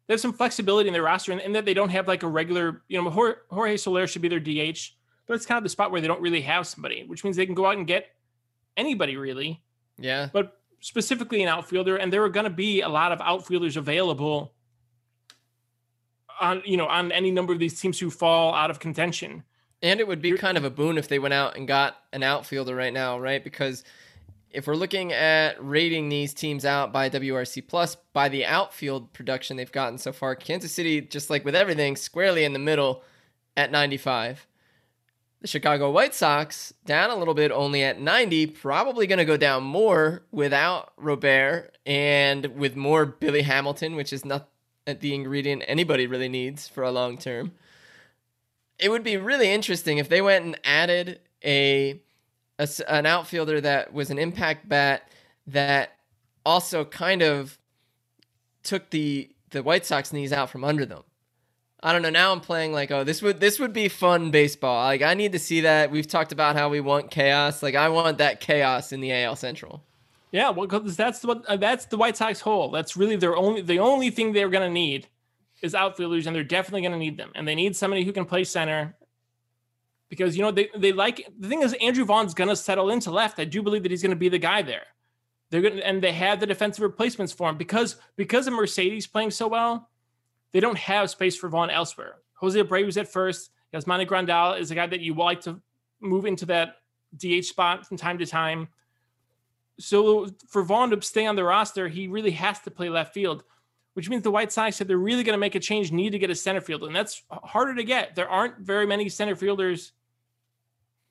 [0.06, 2.28] They have some flexibility in their roster, and, and that they don't have like a
[2.28, 2.82] regular.
[2.88, 4.78] You know, Jorge, Jorge Soler should be their DH,
[5.26, 7.46] but it's kind of the spot where they don't really have somebody, which means they
[7.46, 8.06] can go out and get
[8.76, 9.62] anybody really.
[9.98, 10.28] Yeah.
[10.32, 14.54] But specifically an outfielder, and there are going to be a lot of outfielders available
[16.40, 19.44] on you know on any number of these teams who fall out of contention.
[19.80, 22.24] And it would be kind of a boon if they went out and got an
[22.24, 23.42] outfielder right now, right?
[23.42, 23.84] Because
[24.50, 29.56] if we're looking at rating these teams out by WRC plus by the outfield production
[29.56, 33.04] they've gotten so far, Kansas City, just like with everything, squarely in the middle
[33.56, 34.46] at 95.
[35.40, 39.36] The Chicago White Sox down a little bit, only at 90, probably going to go
[39.36, 44.48] down more without Robert and with more Billy Hamilton, which is not
[44.88, 47.52] Uh, the ingredient anybody really needs for a long term.
[48.78, 52.00] It would be really interesting if they went and added a,
[52.58, 55.10] a an outfielder that was an impact bat
[55.46, 55.98] that
[56.46, 57.58] also kind of
[58.62, 61.02] took the the White Sox knees out from under them.
[61.82, 62.10] I don't know.
[62.10, 64.84] Now I'm playing like, oh, this would this would be fun baseball.
[64.84, 65.90] Like I need to see that.
[65.90, 67.62] We've talked about how we want chaos.
[67.62, 69.82] Like I want that chaos in the AL Central.
[70.30, 72.70] Yeah, well, because that's what uh, that's the White Sox hole.
[72.70, 75.08] That's really their only the only thing they're going to need
[75.62, 77.32] is outfielders, and they're definitely going to need them.
[77.34, 78.94] And they need somebody who can play center
[80.08, 83.10] because you know they they like the thing is Andrew Vaughn's going to settle into
[83.10, 83.38] left.
[83.38, 84.86] I do believe that he's going to be the guy there.
[85.50, 89.30] They're going and they have the defensive replacements for him because because of Mercedes playing
[89.30, 89.88] so well,
[90.52, 92.16] they don't have space for Vaughn elsewhere.
[92.34, 93.50] Jose Abreu's at first.
[93.74, 95.60] Yasmani Grandal is a guy that you like to
[96.00, 96.76] move into that
[97.16, 98.68] DH spot from time to time.
[99.78, 103.44] So for Vaughn to stay on the roster, he really has to play left field,
[103.94, 106.18] which means the White Sox said they're really going to make a change, need to
[106.18, 108.14] get a center fielder, and that's harder to get.
[108.14, 109.92] There aren't very many center fielders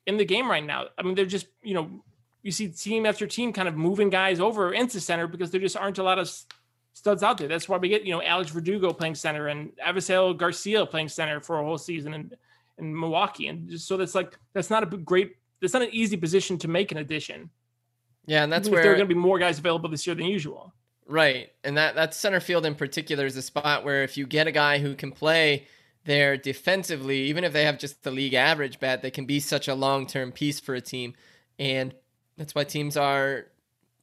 [0.06, 0.86] in the game right now.
[0.96, 2.02] I mean, they're just you know
[2.42, 5.76] you see team after team kind of moving guys over into center because there just
[5.76, 6.30] aren't a lot of
[6.92, 7.48] studs out there.
[7.48, 11.40] That's why we get you know Alex Verdugo playing center and Avisail Garcia playing center
[11.40, 12.32] for a whole season in,
[12.78, 16.16] in Milwaukee, and just so that's like that's not a great that's not an easy
[16.16, 17.50] position to make an addition.
[18.28, 20.26] Yeah, and that's where there are going to be more guys available this year than
[20.26, 20.74] usual.
[21.06, 24.46] Right, and that that center field in particular is a spot where if you get
[24.46, 25.66] a guy who can play
[26.04, 29.66] there defensively, even if they have just the league average bat, they can be such
[29.66, 31.14] a long term piece for a team,
[31.58, 31.94] and
[32.36, 33.46] that's why teams are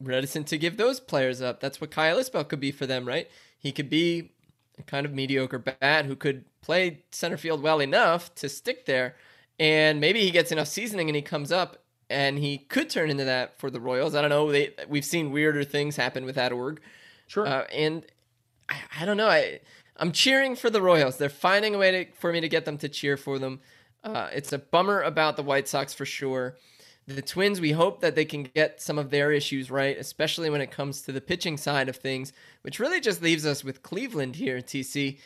[0.01, 1.59] reticent to give those players up.
[1.59, 3.29] That's what Kyle Isbel could be for them, right?
[3.59, 4.31] He could be
[4.79, 9.17] a kind of mediocre bat who could play center field well enough to stick there,
[9.59, 13.25] and maybe he gets enough seasoning and he comes up and he could turn into
[13.25, 14.15] that for the Royals.
[14.15, 14.51] I don't know.
[14.51, 16.81] They we've seen weirder things happen with that org.
[17.27, 17.47] Sure.
[17.47, 18.05] Uh, and
[18.69, 19.27] I, I, don't know.
[19.27, 19.59] I
[19.97, 21.17] I'm cheering for the Royals.
[21.17, 23.61] They're finding a way to, for me to get them to cheer for them.
[24.03, 26.57] Uh, it's a bummer about the White Sox for sure.
[27.07, 30.61] The Twins, we hope that they can get some of their issues right, especially when
[30.61, 32.33] it comes to the pitching side of things,
[32.63, 35.19] which really just leaves us with Cleveland here, TC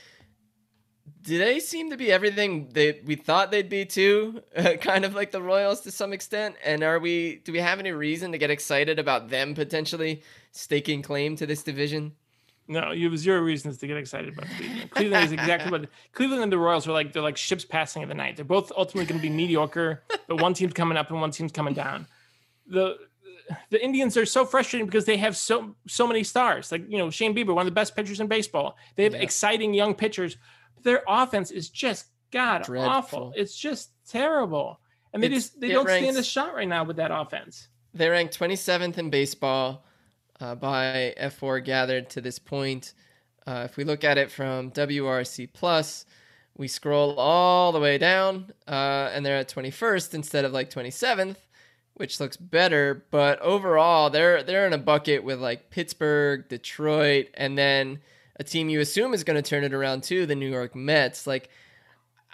[1.24, 4.42] they seem to be everything that we thought they'd be too?
[4.82, 6.56] Kind of like the Royals to some extent.
[6.64, 7.38] And are we?
[7.44, 11.64] Do we have any reason to get excited about them potentially staking claim to this
[11.64, 12.14] division?
[12.68, 14.92] No, you have zero reasons to get excited about Cleveland.
[14.92, 17.14] Cleveland is exactly what Cleveland and the Royals are like.
[17.14, 18.36] They're like ships passing in the night.
[18.36, 21.52] They're both ultimately going to be mediocre, but one team's coming up and one team's
[21.52, 22.06] coming down.
[22.68, 22.98] The
[23.72, 26.72] the Indians are so frustrating because they have so so many stars.
[26.72, 28.78] Like you know Shane Bieber, one of the best pitchers in baseball.
[28.96, 29.22] They have yeah.
[29.22, 30.38] exciting young pitchers
[30.84, 32.90] their offense is just god Dreadful.
[32.90, 33.34] awful.
[33.36, 34.80] It's just terrible,
[35.14, 37.68] and they it's, just they don't ranks, stand a shot right now with that offense.
[37.94, 39.86] They rank 27th in baseball
[40.40, 42.94] uh, by fWAR gathered to this point.
[43.48, 46.06] Uh, if we look at it from WRC plus,
[46.56, 51.38] we scroll all the way down, uh, and they're at 21st instead of like 27th,
[51.96, 57.58] which looks better, but overall they're they're in a bucket with like Pittsburgh, Detroit, and
[57.58, 58.00] then
[58.40, 61.28] a team you assume is going to turn it around too, the New York Mets.
[61.28, 61.50] Like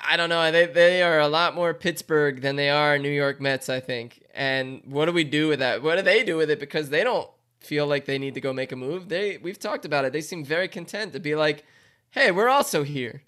[0.02, 3.42] I don't know, they they are a lot more Pittsburgh than they are New York
[3.42, 4.24] Mets, I think.
[4.34, 5.82] And what do we do with that?
[5.82, 7.30] What do they do with it because they don't
[7.60, 9.10] feel like they need to go make a move?
[9.10, 10.14] They we've talked about it.
[10.14, 11.66] They seem very content to be like,
[12.12, 13.24] "Hey, we're also here."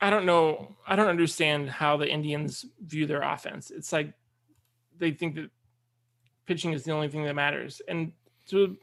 [0.00, 0.76] I don't know.
[0.86, 3.70] I don't understand how the Indians view their offense.
[3.70, 4.12] It's like
[4.98, 5.50] they think that
[6.46, 8.12] pitching is the only thing that matters, and
[8.48, 8.76] to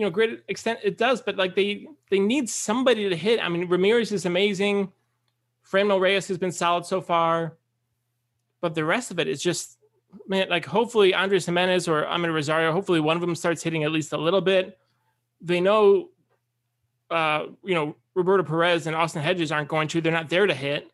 [0.00, 1.20] you know great extent it does.
[1.20, 3.38] But like they they need somebody to hit.
[3.38, 4.90] I mean, Ramirez is amazing.
[5.70, 7.58] Franmil Reyes has been solid so far,
[8.62, 9.76] but the rest of it is just
[10.26, 10.48] man.
[10.48, 12.72] Like hopefully Andres Gimenez or Amed Rosario.
[12.72, 14.78] Hopefully one of them starts hitting at least a little bit.
[15.42, 16.08] They know,
[17.10, 20.00] uh, you know, Roberto Perez and Austin Hedges aren't going to.
[20.00, 20.90] They're not there to hit.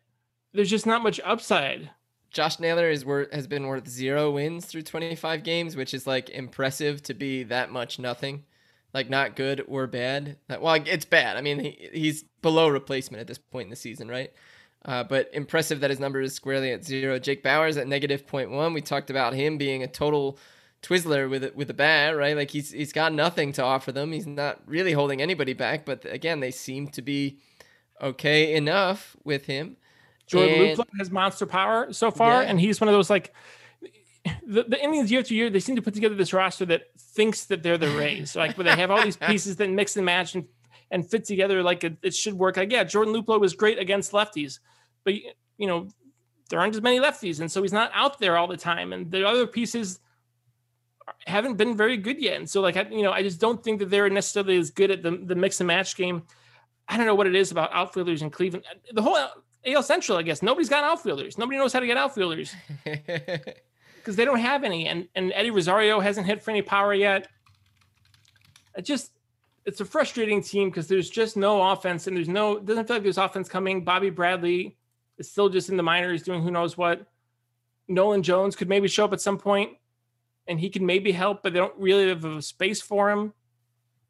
[0.51, 1.91] There's just not much upside.
[2.29, 6.29] Josh Naylor is worth has been worth zero wins through 25 games, which is like
[6.29, 8.43] impressive to be that much nothing,
[8.97, 10.37] like not good or bad.
[10.49, 11.37] Well, it's bad.
[11.37, 14.33] I mean, he, he's below replacement at this point in the season, right?
[14.83, 17.19] Uh, but impressive that his number is squarely at zero.
[17.19, 18.73] Jake Bauers at negative 0.1.
[18.73, 20.39] We talked about him being a total
[20.81, 22.35] Twizzler with with a bat, right?
[22.35, 24.11] Like he's he's got nothing to offer them.
[24.11, 25.85] He's not really holding anybody back.
[25.85, 27.37] But again, they seem to be
[28.01, 29.77] okay enough with him.
[30.25, 32.49] Jordan and, has monster power so far, yeah.
[32.49, 33.31] and he's one of those like
[34.45, 35.49] the, the Indians year to year.
[35.49, 38.63] They seem to put together this roster that thinks that they're the Rays, like where
[38.63, 40.45] they have all these pieces that mix and match and
[40.89, 42.57] and fit together like it, it should work.
[42.57, 44.59] Like yeah, Jordan Luplow was great against lefties,
[45.03, 45.89] but you know
[46.49, 48.93] there aren't as many lefties, and so he's not out there all the time.
[48.93, 49.99] And the other pieces
[51.25, 52.37] haven't been very good yet.
[52.37, 54.91] And so, like, I, you know, I just don't think that they're necessarily as good
[54.91, 56.23] at the, the mix and match game.
[56.87, 58.65] I don't know what it is about outfielders in Cleveland.
[58.93, 59.17] The whole
[59.65, 61.37] AL Central, I guess, nobody's got outfielders.
[61.37, 62.55] Nobody knows how to get outfielders
[64.07, 64.87] because they don't have any.
[64.87, 67.27] And and Eddie Rosario hasn't hit for any power yet.
[68.77, 69.11] It just
[69.65, 73.03] it's a frustrating team because there's just no offense and there's no doesn't feel like
[73.03, 73.83] there's offense coming.
[73.83, 74.77] Bobby Bradley
[75.17, 77.05] is still just in the minors doing who knows what.
[77.89, 79.71] Nolan Jones could maybe show up at some point
[80.47, 83.33] and he can maybe help, but they don't really have a space for him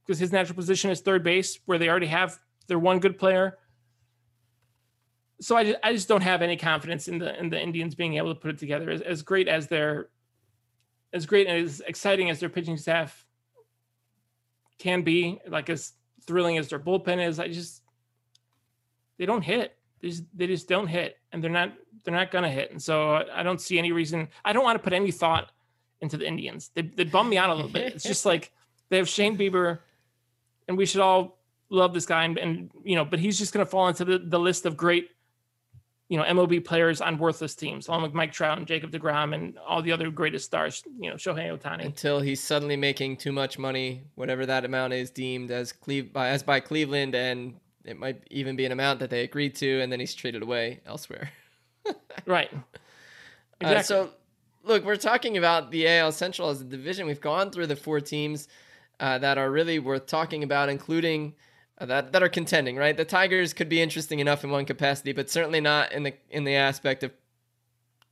[0.05, 2.37] because his natural position is third base, where they already have
[2.67, 3.57] their one good player.
[5.39, 8.15] So I just, I just don't have any confidence in the in the Indians being
[8.15, 8.89] able to put it together.
[8.89, 10.09] As, as great as their
[11.13, 13.25] as great and as exciting as their pitching staff
[14.79, 15.93] can be, like as
[16.25, 17.83] thrilling as their bullpen is, I just
[19.17, 19.77] they don't hit.
[20.01, 21.73] They just, they just don't hit, and they're not
[22.03, 22.71] they're not gonna hit.
[22.71, 24.29] And so I don't see any reason.
[24.45, 25.51] I don't want to put any thought
[26.01, 26.71] into the Indians.
[26.73, 27.93] They they bum me out a little bit.
[27.93, 28.51] It's just like
[28.89, 29.79] they have Shane Bieber,
[30.67, 33.65] and we should all love this guy, and, and you know, but he's just to
[33.65, 35.09] fall into the, the list of great,
[36.09, 39.57] you know, MLB players on worthless teams, along with Mike Trout and Jacob deGrom and
[39.57, 40.83] all the other greatest stars.
[40.99, 41.85] You know, Shohei Ohtani.
[41.85, 46.29] Until he's suddenly making too much money, whatever that amount is deemed as Cleve by
[46.29, 49.91] as by Cleveland, and it might even be an amount that they agreed to, and
[49.91, 51.29] then he's traded away elsewhere.
[52.25, 52.51] right.
[53.59, 53.75] Exactly.
[53.79, 54.09] Uh, so
[54.63, 57.07] look, we're talking about the AL Central as a division.
[57.07, 58.47] We've gone through the four teams
[58.99, 61.33] uh, that are really worth talking about, including uh,
[61.79, 62.75] that that are contending.
[62.75, 66.13] Right, the Tigers could be interesting enough in one capacity, but certainly not in the
[66.29, 67.11] in the aspect of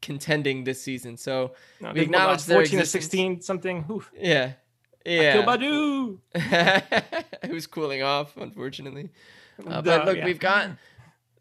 [0.02, 1.18] contending this season.
[1.18, 3.86] So no, we acknowledge their 14 to 16 something.
[3.90, 4.12] Oof.
[4.16, 4.54] Yeah.
[5.06, 5.44] Yeah.
[5.44, 6.20] Baddoo.
[7.48, 9.10] Who's cooling off, unfortunately.
[9.66, 10.26] Uh, but look, yeah.
[10.26, 10.72] we've got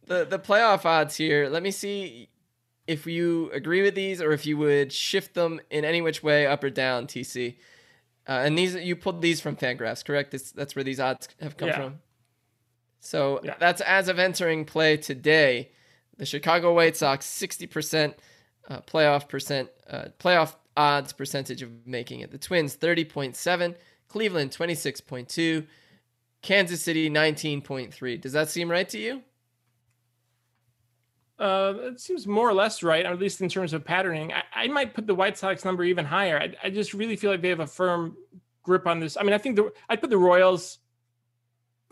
[0.07, 1.49] the the playoff odds here.
[1.49, 2.29] Let me see
[2.87, 6.47] if you agree with these or if you would shift them in any which way,
[6.47, 7.57] up or down, TC.
[8.27, 10.33] Uh, and these you pulled these from Fangraphs, correct?
[10.35, 11.77] It's, that's where these odds have come yeah.
[11.77, 12.01] from.
[13.05, 13.55] So yeah.
[13.59, 15.71] that's as of entering play today.
[16.17, 18.15] The Chicago White Sox sixty percent
[18.69, 22.31] uh, playoff percent uh, playoff odds percentage of making it.
[22.31, 23.77] The Twins thirty point seven,
[24.09, 25.67] Cleveland twenty six point two,
[26.41, 28.17] Kansas City nineteen point three.
[28.17, 29.23] Does that seem right to you?
[31.39, 34.33] Uh, it seems more or less right, at least in terms of patterning.
[34.33, 36.39] I, I might put the White Sox number even higher.
[36.39, 38.17] I, I, just really feel like they have a firm
[38.63, 39.17] grip on this.
[39.17, 40.79] I mean, I think the I'd put the Royals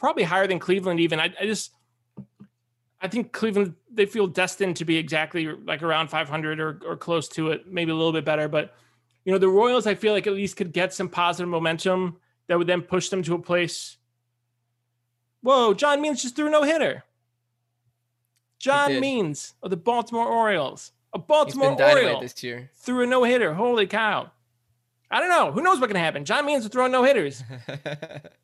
[0.03, 0.99] probably higher than Cleveland.
[0.99, 1.71] Even I, I just
[3.01, 7.29] I think Cleveland they feel destined to be exactly like around 500 or or close
[7.29, 8.49] to it, maybe a little bit better.
[8.49, 8.75] But
[9.25, 12.59] you know, the Royals I feel like at least could get some positive momentum that
[12.59, 13.97] would then push them to a place.
[15.41, 17.05] Whoa, John Means just threw a no hitter.
[18.59, 20.93] John Means of the Baltimore Orioles.
[21.15, 22.71] A Baltimore Oriole this year.
[22.75, 23.55] threw a no hitter.
[23.55, 24.31] Holy cow.
[25.11, 25.53] I don't know.
[25.53, 26.25] Who knows what can happen?
[26.25, 27.43] John Means will throw no hitters.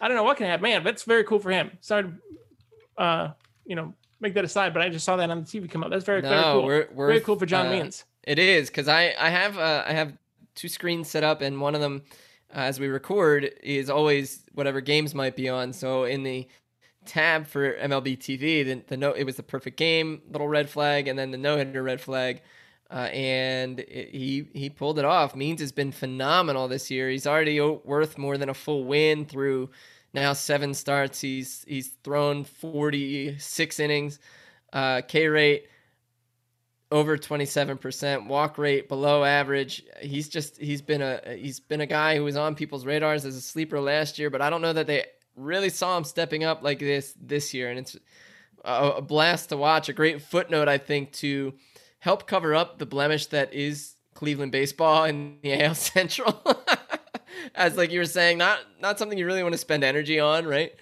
[0.00, 0.62] I don't know what can happen.
[0.62, 1.72] Man, that's very cool for him.
[1.80, 3.32] Sorry to, uh,
[3.64, 5.90] you know, make that aside, but I just saw that on the TV come up.
[5.90, 6.64] That's very, no, very cool.
[6.64, 8.04] We're, we're, very cool for John uh, Means.
[8.24, 10.12] It is because I I have uh, I have
[10.54, 12.02] two screens set up, and one of them,
[12.54, 15.72] uh, as we record, is always whatever games might be on.
[15.72, 16.46] So in the
[17.06, 21.08] tab for MLB TV, the, the no, it was the perfect game little red flag,
[21.08, 22.42] and then the no hitter red flag.
[22.90, 25.36] Uh, and it, he he pulled it off.
[25.36, 27.10] Means has been phenomenal this year.
[27.10, 29.70] He's already worth more than a full win through
[30.14, 31.20] now seven starts.
[31.20, 34.18] He's he's thrown 46 innings,
[34.72, 35.66] uh, K rate
[36.90, 39.84] over 27%, walk rate below average.
[40.00, 43.36] He's just he's been a he's been a guy who was on people's radars as
[43.36, 45.04] a sleeper last year, but I don't know that they
[45.36, 47.96] really saw him stepping up like this this year and it's
[48.64, 49.88] a, a blast to watch.
[49.88, 51.52] A great footnote I think to
[51.98, 56.40] help cover up the blemish that is Cleveland baseball in the AL Central.
[57.54, 60.46] As like you were saying, not not something you really want to spend energy on,
[60.46, 60.72] right?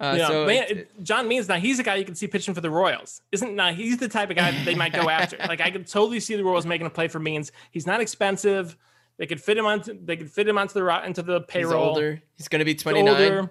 [0.00, 2.54] Uh, yeah, so man, it, John Means now he's a guy you can see pitching
[2.54, 3.22] for the Royals.
[3.30, 5.36] Isn't now he's the type of guy that they might go after.
[5.48, 7.52] like I could totally see the Royals making a play for Means.
[7.70, 8.76] He's not expensive.
[9.16, 9.82] They could fit him on.
[10.04, 11.80] They could fit him onto the into the payroll.
[11.80, 12.22] He's older.
[12.34, 13.48] He's going to be twenty nine.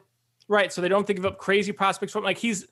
[0.48, 0.74] Right.
[0.74, 2.26] So they don't think of up crazy prospects for him.
[2.26, 2.68] Like he's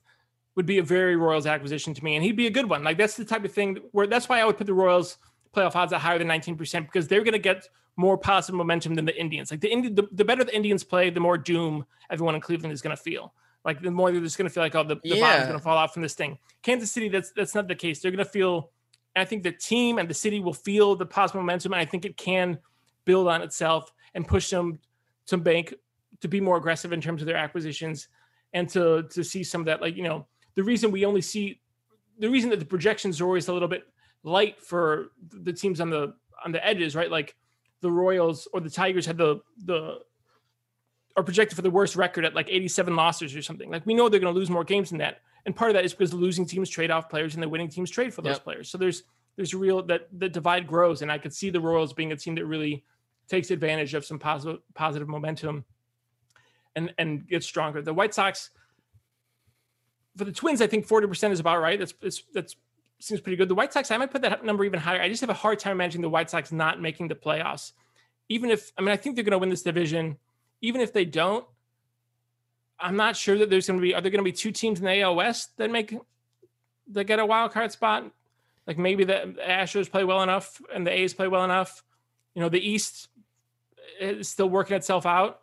[0.56, 2.84] would be a very Royals acquisition to me, and he'd be a good one.
[2.84, 5.18] Like that's the type of thing where that's why I would put the Royals
[5.56, 9.06] playoff odds at higher than 19% because they're going to get more positive momentum than
[9.06, 9.52] the Indians.
[9.52, 12.72] Like the Indi- the, the better the Indians play, the more doom everyone in Cleveland
[12.72, 13.34] is going to feel.
[13.66, 15.20] Like the more they're just going to feel like, oh, the, the yeah.
[15.20, 16.38] bottom's going to fall off from this thing.
[16.62, 18.00] Kansas City, that's that's not the case.
[18.00, 18.72] They're going to feel.
[19.16, 22.06] I think the team and the city will feel the positive momentum, and I think
[22.06, 22.60] it can
[23.04, 24.80] build on itself and push them
[25.28, 25.74] to bank
[26.22, 28.08] to be more aggressive in terms of their acquisitions
[28.54, 29.82] and to to see some of that.
[29.82, 30.26] Like you know,
[30.60, 31.62] the reason we only see
[32.20, 33.84] the reason that the projections are always a little bit
[34.24, 37.10] light for the teams on the on the edges, right?
[37.10, 37.38] Like
[37.80, 40.00] the Royals or the Tigers had the the
[41.16, 43.72] are projected for the worst record at like 87 losses or something.
[43.72, 45.86] Like we know they're going to lose more games than that, and part of that
[45.86, 48.36] is because the losing teams trade off players and the winning teams trade for those
[48.36, 48.44] yep.
[48.44, 48.70] players.
[48.70, 49.04] So there's
[49.38, 52.36] there's real that the divide grows, and I could see the Royals being a team
[52.36, 52.84] that really
[53.30, 55.64] takes advantage of some positive positive momentum
[56.76, 57.82] and and gets stronger.
[57.82, 58.50] The White Sox
[60.20, 61.80] for the Twins, I think 40% is about right.
[61.80, 62.56] That's that's that's
[63.00, 63.48] seems pretty good.
[63.48, 65.02] The White Sox, I might put that number even higher.
[65.02, 67.72] I just have a hard time imagining the White Sox not making the playoffs.
[68.28, 70.18] Even if, I mean, I think they're going to win this division.
[70.62, 71.46] Even if they don't,
[72.78, 74.80] I'm not sure that there's going to be, are there going to be two teams
[74.80, 75.98] in the AL West that make,
[76.92, 78.12] that get a wild card spot?
[78.68, 81.84] Like maybe the Astros play well enough and the A's play well enough.
[82.36, 83.08] You know, the East
[84.00, 85.40] is still working itself out.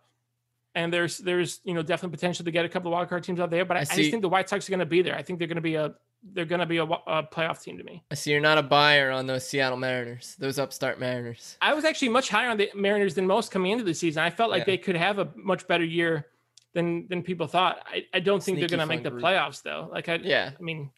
[0.77, 3.41] And there's, there's, you know, definitely potential to get a couple of wild card teams
[3.41, 3.65] out there.
[3.65, 5.17] But I, I, I just think the White Sox are going to be there.
[5.17, 5.95] I think they're going to be a,
[6.33, 8.05] they're going to be a, a, playoff team to me.
[8.11, 11.57] I see you're not a buyer on those Seattle Mariners, those upstart Mariners.
[11.63, 14.23] I was actually much higher on the Mariners than most coming into the season.
[14.23, 14.65] I felt like yeah.
[14.67, 16.27] they could have a much better year
[16.75, 17.79] than than people thought.
[17.87, 19.23] I, I don't think Sneaky they're going to make the group.
[19.23, 19.89] playoffs though.
[19.91, 20.91] Like I yeah, I mean.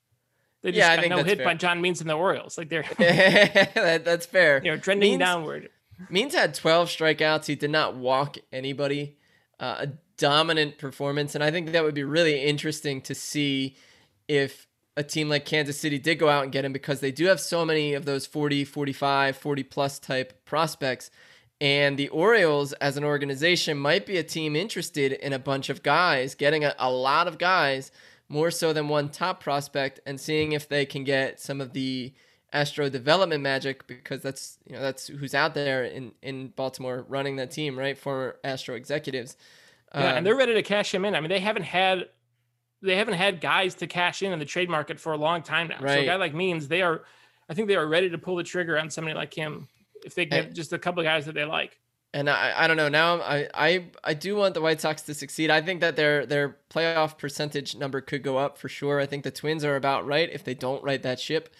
[0.60, 1.46] They just yeah, got no hit fair.
[1.46, 2.58] by John Means and the Orioles.
[2.58, 4.60] Like they're that, that's fair.
[4.64, 5.68] You know, trending Means, downward.
[6.10, 7.46] Means had 12 strikeouts.
[7.46, 9.17] He did not walk anybody.
[9.60, 9.86] Uh, a
[10.16, 13.76] dominant performance, and I think that would be really interesting to see
[14.28, 17.26] if a team like Kansas City did go out and get him because they do
[17.26, 21.10] have so many of those 40, 45, 40 plus type prospects.
[21.60, 25.84] And the Orioles, as an organization, might be a team interested in a bunch of
[25.84, 27.92] guys, getting a, a lot of guys,
[28.28, 32.12] more so than one top prospect, and seeing if they can get some of the
[32.52, 37.36] Astro development magic because that's you know that's who's out there in in Baltimore running
[37.36, 37.96] that team, right?
[37.96, 39.36] Former Astro executives.
[39.94, 41.14] Yeah, um, and they're ready to cash him in.
[41.14, 42.08] I mean, they haven't had
[42.82, 45.68] they haven't had guys to cash in in the trade market for a long time
[45.68, 45.78] now.
[45.80, 45.94] Right.
[45.94, 47.02] So a guy like Means, they are,
[47.48, 49.68] I think they are ready to pull the trigger on somebody like him
[50.04, 51.78] if they get just a couple of guys that they like.
[52.14, 55.14] And I, I don't know now I, I I do want the White Sox to
[55.14, 55.50] succeed.
[55.50, 58.98] I think that their their playoff percentage number could go up for sure.
[58.98, 61.54] I think the Twins are about right if they don't right that ship.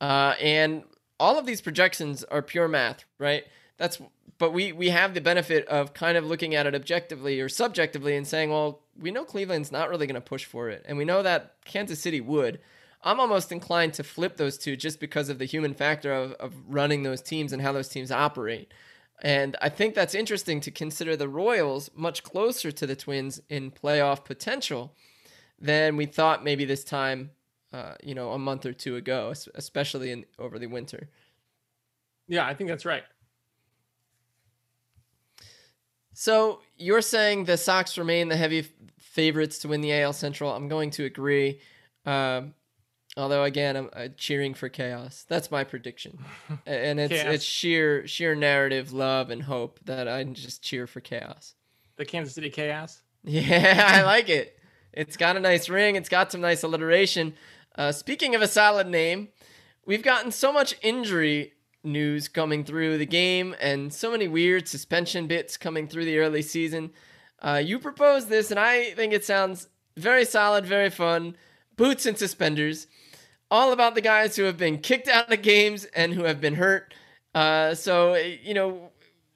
[0.00, 0.84] Uh, and
[1.18, 3.44] all of these projections are pure math, right?
[3.76, 4.00] That's
[4.38, 8.16] but we we have the benefit of kind of looking at it objectively or subjectively
[8.16, 11.04] and saying, well, we know Cleveland's not really going to push for it, and we
[11.04, 12.60] know that Kansas City would.
[13.02, 16.52] I'm almost inclined to flip those two just because of the human factor of, of
[16.68, 18.72] running those teams and how those teams operate.
[19.22, 23.70] And I think that's interesting to consider the Royals much closer to the Twins in
[23.70, 24.94] playoff potential
[25.60, 27.30] than we thought maybe this time,
[27.72, 31.08] uh, you know, a month or two ago, especially in over the winter.
[32.26, 33.04] Yeah, I think that's right.
[36.12, 38.66] So you're saying the Sox remain the heavy
[38.98, 40.52] favorites to win the AL Central.
[40.52, 41.60] I'm going to agree.
[42.04, 42.54] Um,
[43.16, 45.24] although again, I'm uh, cheering for chaos.
[45.28, 46.18] That's my prediction,
[46.66, 47.34] and it's chaos.
[47.34, 51.54] it's sheer sheer narrative, love, and hope that I just cheer for chaos.
[51.96, 53.02] The Kansas City Chaos.
[53.24, 54.58] Yeah, I like it.
[54.92, 55.96] It's got a nice ring.
[55.96, 57.34] It's got some nice alliteration.
[57.78, 59.28] Uh, speaking of a solid name,
[59.86, 61.52] we've gotten so much injury
[61.84, 66.42] news coming through the game and so many weird suspension bits coming through the early
[66.42, 66.90] season.
[67.40, 71.36] Uh, you proposed this, and I think it sounds very solid, very fun.
[71.76, 72.88] Boots and suspenders,
[73.48, 76.56] all about the guys who have been kicked out of games and who have been
[76.56, 76.92] hurt.
[77.32, 78.90] Uh, so, you know,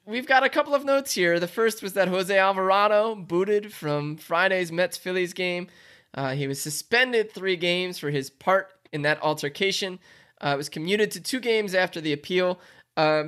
[0.05, 1.39] we've got a couple of notes here.
[1.39, 5.69] The first was that Jose Alvarado booted from Friday's Mets Phillies game.
[6.13, 9.99] Uh, he was suspended three games for his part in that altercation.
[10.41, 12.59] Uh, was commuted to two games after the appeal.
[12.97, 13.25] Uh,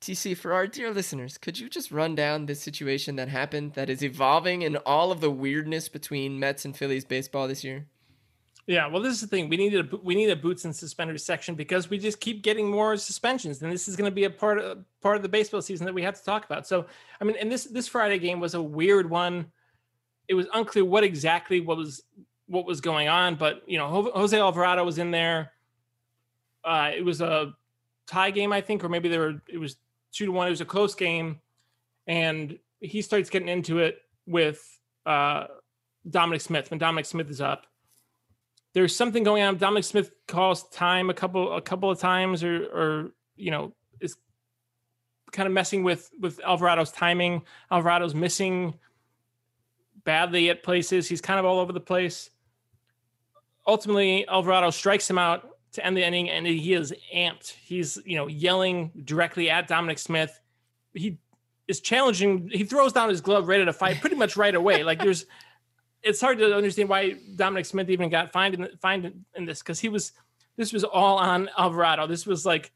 [0.00, 3.90] TC, for our dear listeners, could you just run down this situation that happened that
[3.90, 7.86] is evolving in all of the weirdness between Mets and Phillies baseball this year?
[8.66, 9.48] Yeah, well, this is the thing.
[9.48, 12.68] We need a we need a boots and suspenders section because we just keep getting
[12.68, 15.62] more suspensions, and this is going to be a part of part of the baseball
[15.62, 16.66] season that we have to talk about.
[16.66, 16.86] So,
[17.20, 19.46] I mean, and this this Friday game was a weird one.
[20.28, 22.02] It was unclear what exactly what was
[22.46, 25.52] what was going on, but you know, Jose Alvarado was in there.
[26.64, 27.54] Uh, it was a
[28.06, 29.42] tie game, I think, or maybe there were.
[29.48, 29.76] It was
[30.12, 30.46] two to one.
[30.46, 31.40] It was a close game,
[32.06, 34.62] and he starts getting into it with
[35.04, 35.46] uh,
[36.08, 37.66] Dominic Smith when Dominic Smith is up
[38.76, 39.56] there's something going on.
[39.56, 43.72] Dominic Smith calls time a couple a couple of times, or or you know
[44.02, 44.18] is
[45.32, 47.40] kind of messing with with Alvarado's timing.
[47.72, 48.74] Alvarado's missing
[50.06, 51.06] badly at places.
[51.06, 52.30] He's kind of all over the place.
[53.66, 57.50] Ultimately, Alvarado strikes him out to end the inning, and he is amped.
[57.50, 60.40] He's you know yelling directly at Dominic Smith.
[60.94, 61.18] He
[61.68, 62.48] is challenging.
[62.50, 64.84] He throws down his glove, ready to fight, pretty much right away.
[64.84, 65.26] Like there's
[66.02, 69.80] it's hard to understand why Dominic Smith even got fined in, fined in this because
[69.80, 70.12] he was
[70.56, 72.06] this was all on Alvarado.
[72.06, 72.72] This was like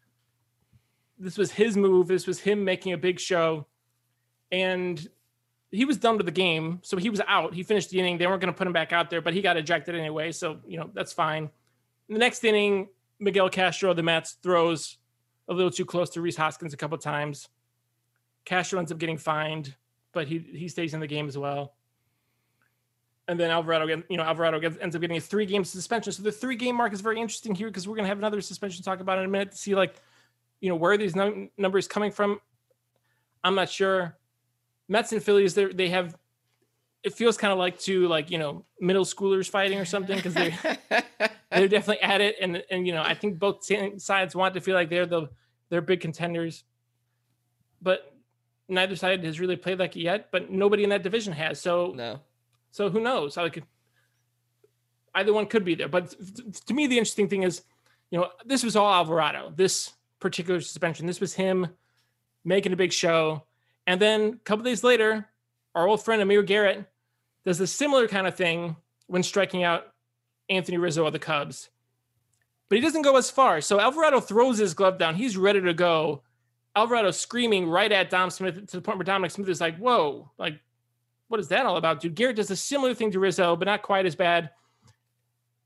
[1.18, 2.08] this was his move.
[2.08, 3.66] This was him making a big show,
[4.50, 5.08] and
[5.70, 7.54] he was done with the game, so he was out.
[7.54, 8.18] He finished the inning.
[8.18, 10.58] They weren't going to put him back out there, but he got ejected anyway, so
[10.66, 11.50] you know that's fine.
[12.08, 14.98] In the next inning, Miguel Castro, the Mets, throws
[15.48, 17.48] a little too close to Rhys Hoskins a couple times.
[18.44, 19.74] Castro ends up getting fined,
[20.12, 21.74] but he he stays in the game as well
[23.30, 26.12] and then Alvarado, you know, Alvarado gets, ends up getting a three game suspension.
[26.12, 28.40] So the three game mark is very interesting here because we're going to have another
[28.40, 29.94] suspension to talk about in a minute to see like,
[30.60, 32.40] you know, where these num- numbers coming from.
[33.44, 34.18] I'm not sure.
[34.90, 36.16] Mets and Phillies, they they have.
[37.02, 40.34] It feels kind of like two like you know middle schoolers fighting or something because
[40.34, 40.58] they're
[41.50, 43.66] they're definitely at it and and you know I think both
[43.96, 45.30] sides want to feel like they're the
[45.70, 46.64] they're big contenders,
[47.80, 48.14] but
[48.68, 50.30] neither side has really played like it yet.
[50.30, 51.58] But nobody in that division has.
[51.58, 52.20] So no
[52.70, 53.36] so who knows?
[53.36, 53.62] I Like
[55.14, 55.88] either one could be there.
[55.88, 56.14] But
[56.66, 57.62] to me, the interesting thing is,
[58.10, 59.52] you know, this was all Alvarado.
[59.54, 61.06] This particular suspension.
[61.06, 61.68] This was him
[62.44, 63.44] making a big show.
[63.90, 65.26] And then a couple days later,
[65.74, 66.88] our old friend Amir Garrett
[67.44, 68.76] does a similar kind of thing
[69.08, 69.92] when striking out
[70.48, 71.70] Anthony Rizzo of the Cubs.
[72.68, 73.60] But he doesn't go as far.
[73.60, 75.16] So Alvarado throws his glove down.
[75.16, 76.22] He's ready to go.
[76.76, 80.30] Alvarado screaming right at Dom Smith to the point where Dominic Smith is like, whoa,
[80.38, 80.60] like
[81.26, 82.14] what is that all about, dude?
[82.14, 84.50] Garrett does a similar thing to Rizzo, but not quite as bad.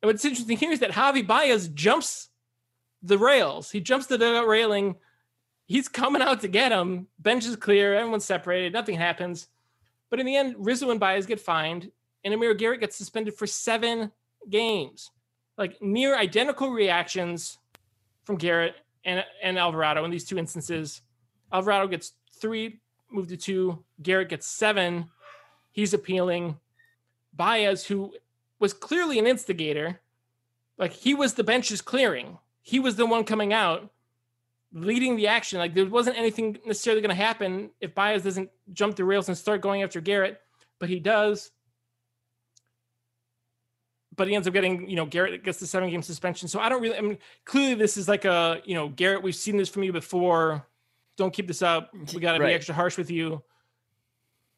[0.01, 2.31] And what's interesting here is that Javi Baez jumps
[3.03, 3.71] the rails.
[3.71, 4.97] He jumps the railing.
[5.67, 7.09] He's coming out to get him.
[7.19, 7.95] Bench is clear.
[7.95, 8.73] Everyone's separated.
[8.73, 9.49] Nothing happens.
[10.11, 11.91] But in the end, Rizzo and Baez get fined,
[12.23, 14.13] and Amir Garrett gets suspended for seven
[14.51, 15.11] games.
[15.57, 17.59] Like near identical reactions
[18.25, 21.03] from Garrett and, and Alvarado in these two instances.
[21.53, 23.85] Alvarado gets three, moved to two.
[24.03, 25.09] Garrett gets seven,
[25.75, 26.61] He's appealing.
[27.33, 28.15] Baez, who
[28.61, 30.01] was clearly an instigator,
[30.79, 32.39] like he was the benches clearing.
[32.63, 33.91] He was the one coming out,
[34.75, 35.59] leading the action.
[35.59, 39.39] Like there wasn't anything necessarily going to happen if Baez doesn't jump the rails and
[39.39, 40.41] start going after Garrett,
[40.79, 41.51] but he does.
[44.17, 46.49] But he ends up getting, you know, Garrett gets the seven game suspension.
[46.49, 49.35] So I don't really, I mean, clearly this is like a, you know, Garrett, we've
[49.35, 50.67] seen this from you before.
[51.17, 51.91] Don't keep this up.
[52.13, 52.49] We got to right.
[52.49, 53.43] be extra harsh with you.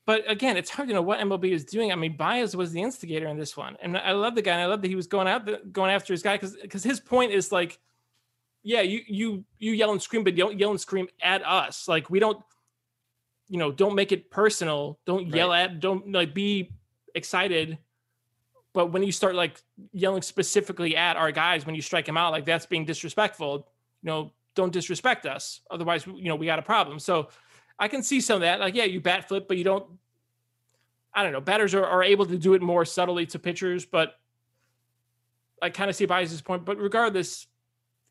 [0.07, 1.91] But again, it's hard to know what MLB is doing.
[1.91, 4.62] I mean, Baez was the instigator in this one, and I love the guy, and
[4.62, 7.33] I love that he was going out going after his guy because because his point
[7.33, 7.81] is like,
[8.67, 11.87] yeah, you you you yell and scream, but don't yell and scream at us.
[11.87, 12.43] Like we don't,
[13.49, 14.99] you know, don't make it personal.
[15.07, 15.71] Don't yell right.
[15.71, 15.79] at.
[15.79, 16.73] Don't like be
[17.14, 17.79] excited.
[18.73, 19.62] But when you start like
[19.93, 23.69] yelling specifically at our guys when you strike them out, like that's being disrespectful.
[24.03, 25.61] You know, don't disrespect us.
[25.71, 26.99] Otherwise, you know, we got a problem.
[26.99, 27.29] So
[27.79, 28.59] I can see some of that.
[28.59, 29.87] Like, yeah, you bat flip, but you don't.
[31.14, 31.41] I don't know.
[31.41, 34.17] Batters are, are able to do it more subtly to pitchers, but
[35.62, 36.64] I kind of see Baez's point.
[36.64, 37.47] But regardless,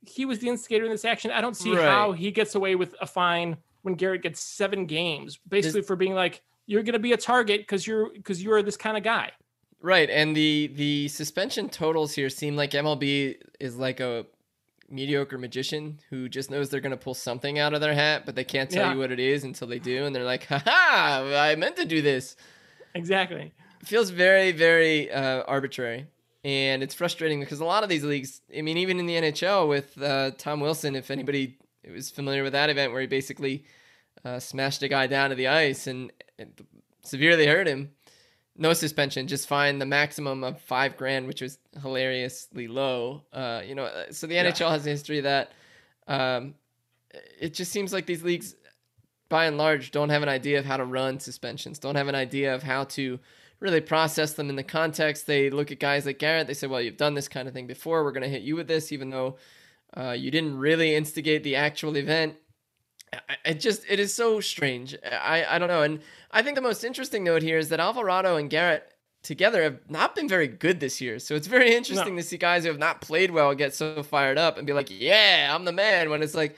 [0.08, 1.32] he was the instigator in this action.
[1.32, 1.86] I don't see right.
[1.86, 6.14] how he gets away with a fine when Garrett gets seven games, basically for being
[6.14, 9.32] like, you're going to be a target because you're because you're this kind of guy.
[9.82, 14.26] Right, and the the suspension totals here seem like MLB is like a
[14.90, 18.36] mediocre magician who just knows they're going to pull something out of their hat, but
[18.36, 18.94] they can't tell Yeah.
[18.94, 20.06] you what it is until they do.
[20.06, 21.32] And they're like, "Ha ha!
[21.36, 22.36] I meant to do this.
[22.96, 23.54] Exactly.
[23.82, 26.08] It feels very, very uh, arbitrary.
[26.46, 29.68] And it's frustrating because a lot of these leagues, I mean, even in the NHL
[29.68, 31.58] with uh, Tom Wilson, if anybody
[31.92, 33.66] was familiar with that event where he basically
[34.24, 36.54] uh, smashed a guy down to the ice and, and
[37.04, 37.90] severely hurt him,
[38.56, 43.24] no suspension, just fine the maximum of five grand, which was hilariously low.
[43.34, 44.52] Uh, you know, uh, so the Yeah.
[44.52, 45.52] NHL has a history of that.
[46.08, 46.54] Um,
[47.42, 48.56] it just seems like these leagues,
[49.30, 52.14] by and large, don't have an idea of how to run suspensions, don't have an
[52.14, 53.20] idea of how to
[53.66, 55.28] really process them in the context.
[55.28, 57.68] They look at guys like Garrett, they say, well, you've done this kind of thing
[57.68, 58.04] before.
[58.04, 59.36] We're going to hit you with this, even though
[59.98, 62.36] uh, you didn't really instigate the actual event.
[63.44, 64.96] It just, it is so strange.
[65.04, 65.82] I, I don't know.
[65.84, 66.00] And
[66.32, 68.92] I think the most interesting note here is that Alvarado and Garrett
[69.24, 71.18] together have not been very good this year.
[71.20, 72.22] So it's very interesting No.
[72.22, 74.90] to see guys who have not played well get so fired up and be like,
[74.92, 76.10] yeah, I'm the man.
[76.10, 76.56] When it's like,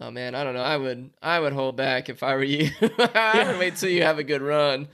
[0.00, 0.62] oh man, I don't know.
[0.62, 2.70] I would, I would hold back if I were you.
[2.98, 4.88] I would wait till you have a good run.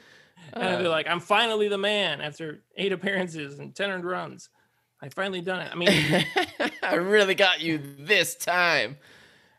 [0.53, 4.49] And Uh, they're like, I'm finally the man after eight appearances and 10 earned runs.
[5.01, 5.71] I finally done it.
[5.73, 6.27] I mean,
[6.83, 8.97] I really got you this time.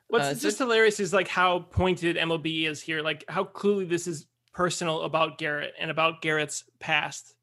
[0.08, 3.86] what's Uh, so- just hilarious is like how pointed MLB is here, like how clearly
[3.86, 7.34] this is personal about Garrett and about Garrett's past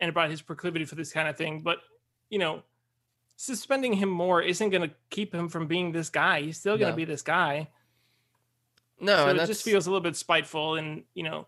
[0.00, 1.62] and about his proclivity for this kind of thing.
[1.62, 1.78] But,
[2.28, 2.62] you know,
[3.36, 6.42] suspending him more isn't going to keep him from being this guy.
[6.42, 6.96] He's still going to No.
[6.96, 7.68] be this guy.
[9.00, 11.46] No, so and it just feels a little bit spiteful and you know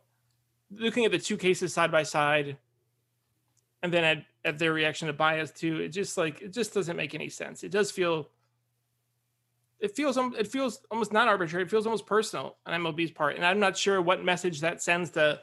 [0.70, 2.56] looking at the two cases side by side
[3.82, 6.96] and then at, at their reaction to Baez too it just like it just doesn't
[6.96, 7.64] make any sense.
[7.64, 8.28] It does feel
[9.80, 11.64] it feels um, it feels almost not arbitrary.
[11.64, 15.10] It feels almost personal on mlb's part and i'm not sure what message that sends
[15.10, 15.40] to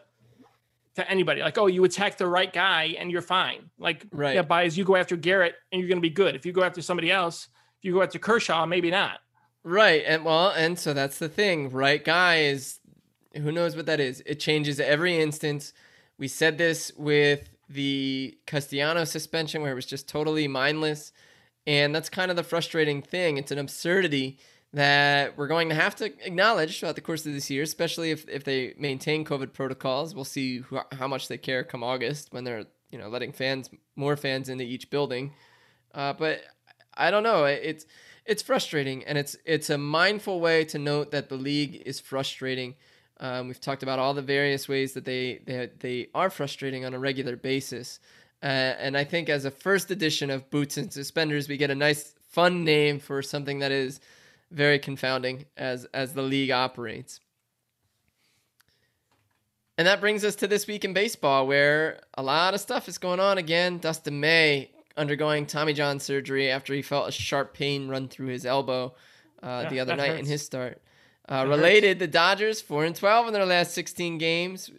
[0.95, 1.41] to anybody.
[1.41, 3.69] Like oh you attack the right guy and you're fine.
[3.77, 4.35] Like Right.
[4.35, 6.35] yeah Baez you go after garrett and you're going to be good.
[6.35, 7.47] If you go after somebody else
[7.79, 9.19] if you go after kershaw maybe not.
[9.67, 11.71] Right, and well, and so that's the thing.
[11.71, 12.05] Right?
[12.05, 12.79] Guy is
[13.37, 14.23] who knows what that is.
[14.25, 15.73] It changes every instance.
[16.17, 21.11] We said this with the Castellanos suspension where it was just totally mindless.
[21.67, 23.37] And that's kind of the frustrating thing.
[23.37, 24.37] It's an absurdity
[24.73, 28.27] that we're going to have to acknowledge throughout the course of this year, especially if,
[28.27, 30.13] if they maintain COVID protocols.
[30.13, 33.69] We'll see who, how much they care come August when they're you know letting fans
[33.95, 35.33] more fans into each building.
[35.93, 36.41] Uh, but
[36.93, 37.45] I don't know.
[37.45, 37.85] It's
[38.25, 42.75] it's frustrating, and it's it's a mindful way to note that the league is frustrating.
[43.19, 46.93] Um, we've talked about all the various ways that they they, they are frustrating on
[46.93, 47.99] a regular basis,
[48.43, 51.75] uh, and I think as a first edition of Boots and Suspenders, we get a
[51.75, 53.99] nice fun name for something that is
[54.51, 57.19] very confounding as as the league operates.
[59.77, 62.97] And that brings us to this week in baseball, where a lot of stuff is
[62.97, 63.77] going on again.
[63.77, 68.45] Dustin May undergoing Tommy John surgery after he felt a sharp pain run through his
[68.45, 68.95] elbow
[69.43, 70.81] uh, Yeah, the other night in his start.
[71.27, 74.69] Uh, related, the Dodgers four and twelve in their last sixteen games.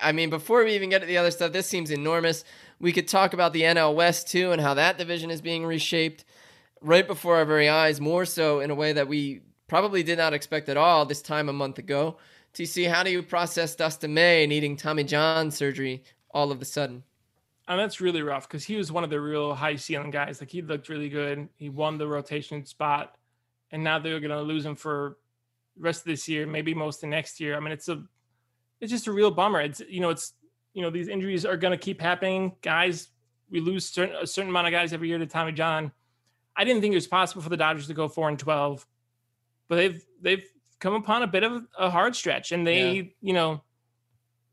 [0.00, 2.44] I- mean, before we even get to the other stuff, this seems enormous.
[2.78, 6.24] We could talk about the NL West too and how that division is being reshaped
[6.82, 10.34] right before our very eyes, more so in a way that we probably did not
[10.34, 12.18] expect at all this time a month ago.
[12.52, 17.02] TC, how do you process Dustin May needing Tommy John surgery all of a sudden?
[17.66, 20.40] And that's really rough because he was one of the real high ceiling guys.
[20.40, 21.48] Like he looked really good.
[21.56, 23.16] He won the rotation spot,
[23.72, 25.16] and now they're gonna lose him for
[25.78, 27.56] rest of this year, maybe most of next year.
[27.56, 28.02] I mean, it's a,
[28.80, 29.60] it's just a real bummer.
[29.60, 30.32] It's you know, it's
[30.72, 32.56] you know, these injuries are gonna keep happening.
[32.62, 33.08] Guys,
[33.50, 35.92] we lose certain, a certain amount of guys every year to Tommy John.
[36.56, 38.86] I didn't think it was possible for the Dodgers to go four and twelve,
[39.68, 40.44] but they've they've
[40.80, 43.02] come upon a bit of a hard stretch, and they Yeah.
[43.20, 43.62] you know,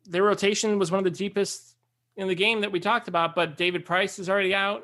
[0.06, 1.76] their rotation was one of the deepest
[2.15, 4.84] in the game that we talked about, but David Price is already out.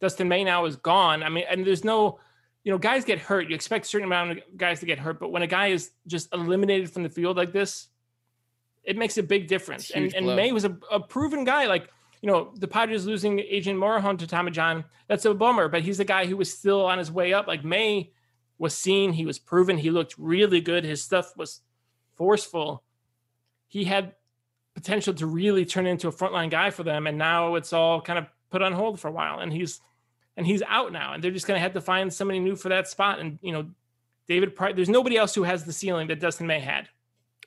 [0.00, 1.22] Dustin May now is gone.
[1.22, 2.20] I mean, and there's no,
[2.68, 3.48] you know, guys get hurt.
[3.48, 5.90] You expect a certain amount of guys to get hurt, but when a guy is
[6.06, 7.88] just eliminated from the field like this,
[8.84, 9.90] it makes a big difference.
[9.90, 10.26] And and.
[10.26, 11.64] May was a, a proven guy.
[11.64, 11.88] Like,
[12.20, 15.96] you know, the Padres losing Adrian Morejon to Tommy John, that's a bummer, but he's
[15.96, 17.46] the guy who was still on his way up.
[17.46, 18.12] Like May
[18.58, 20.84] was seen, he was proven, he looked really good.
[20.84, 21.62] His stuff was
[22.16, 22.82] forceful.
[23.66, 24.12] He had
[24.74, 28.18] potential to really turn into a frontline guy for them, and now it's all kind
[28.18, 29.38] of put on hold for a while.
[29.38, 29.80] And he's
[30.38, 32.88] and he's out now, and they're just gonna have to find somebody new for that
[32.88, 33.18] spot.
[33.18, 33.68] And you know,
[34.28, 36.88] David Price, there's nobody else who has the ceiling that Dustin May had.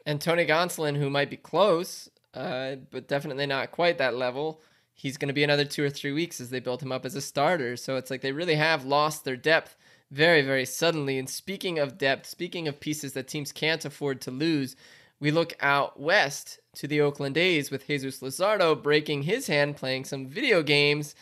[0.06, 4.62] And Tony Gonsolin, who might be close, uh, but definitely not quite that level.
[4.94, 7.16] He's going to be another two or three weeks as they build him up as
[7.16, 7.78] a starter.
[7.78, 9.78] So it's like they really have lost their depth
[10.12, 11.18] very, very suddenly.
[11.18, 14.76] And speaking of depth, speaking of pieces that teams can't afford to lose,
[15.20, 20.06] we look out west to the Oakland A's with Jesus Luzardo breaking his hand playing
[20.06, 21.16] some video games.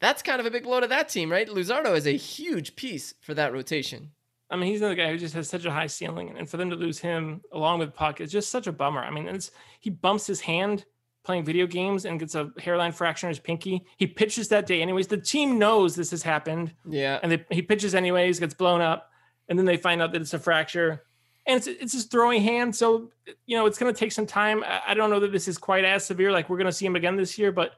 [0.00, 1.48] That's kind of a big blow to that team, right?
[1.48, 4.12] Luzardo is a huge piece for that rotation.
[4.50, 6.70] I mean, he's another guy who just has such a high ceiling, and for them
[6.70, 9.00] to lose him along with Puk is just such a bummer.
[9.00, 10.86] I mean, it's he bumps his hand
[11.22, 13.84] playing video games and gets a hairline fracture in his pinky.
[13.98, 15.06] He pitches that day anyways.
[15.06, 16.74] The team knows this has happened.
[16.88, 19.10] Yeah, and they, he pitches anyways, gets blown up,
[19.48, 21.04] and then they find out that it's a fracture,
[21.46, 22.74] and it's it's his throwing hand.
[22.74, 23.12] So
[23.46, 24.64] you know, it's going to take some time.
[24.64, 26.32] I, I don't know that this is quite as severe.
[26.32, 27.74] Like we're going to see him again this year, but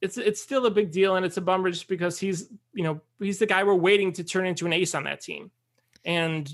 [0.00, 3.00] it's it's still a big deal and it's a bummer just because he's you know
[3.18, 5.50] he's the guy we're waiting to turn into an ace on that team.
[6.04, 6.50] And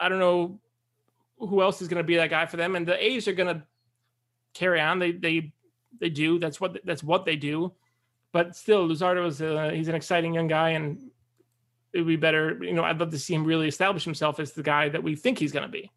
[0.00, 0.58] i don't know
[1.38, 2.76] who else is going to be that guy for them.
[2.76, 3.62] And the a's are going to
[4.54, 4.98] carry on.
[4.98, 5.52] They they
[6.00, 6.38] they do.
[6.38, 7.72] That's what that's what they do.
[8.32, 11.10] But still luzardo is a, he's an exciting young guy and
[11.92, 14.52] it would be better you know i'd love to see him really establish himself as
[14.52, 15.90] the guy that we think he's going to be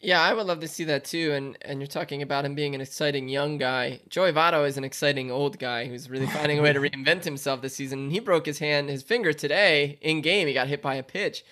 [0.00, 1.32] yeah, I would love to see that too.
[1.32, 4.00] And and you're talking about him being an exciting young guy.
[4.08, 7.60] Joey Votto is an exciting old guy who's really finding a way to reinvent himself
[7.60, 8.10] this season.
[8.10, 10.48] He broke his hand, his finger today in game.
[10.48, 11.44] He got hit by a pitch,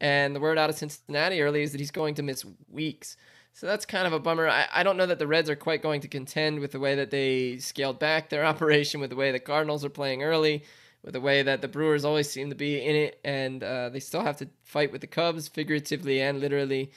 [0.00, 3.16] and the word out of Cincinnati early is that he's going to miss weeks.
[3.54, 4.48] So that's kind of a bummer.
[4.48, 6.94] I, I don't know that the Reds are quite going to contend with the way
[6.94, 10.62] that they scaled back their operation, with the way the Cardinals are playing early,
[11.02, 13.98] with the way that the Brewers always seem to be in it, and uh, they
[13.98, 16.92] still have to fight with the Cubs, figuratively and literally.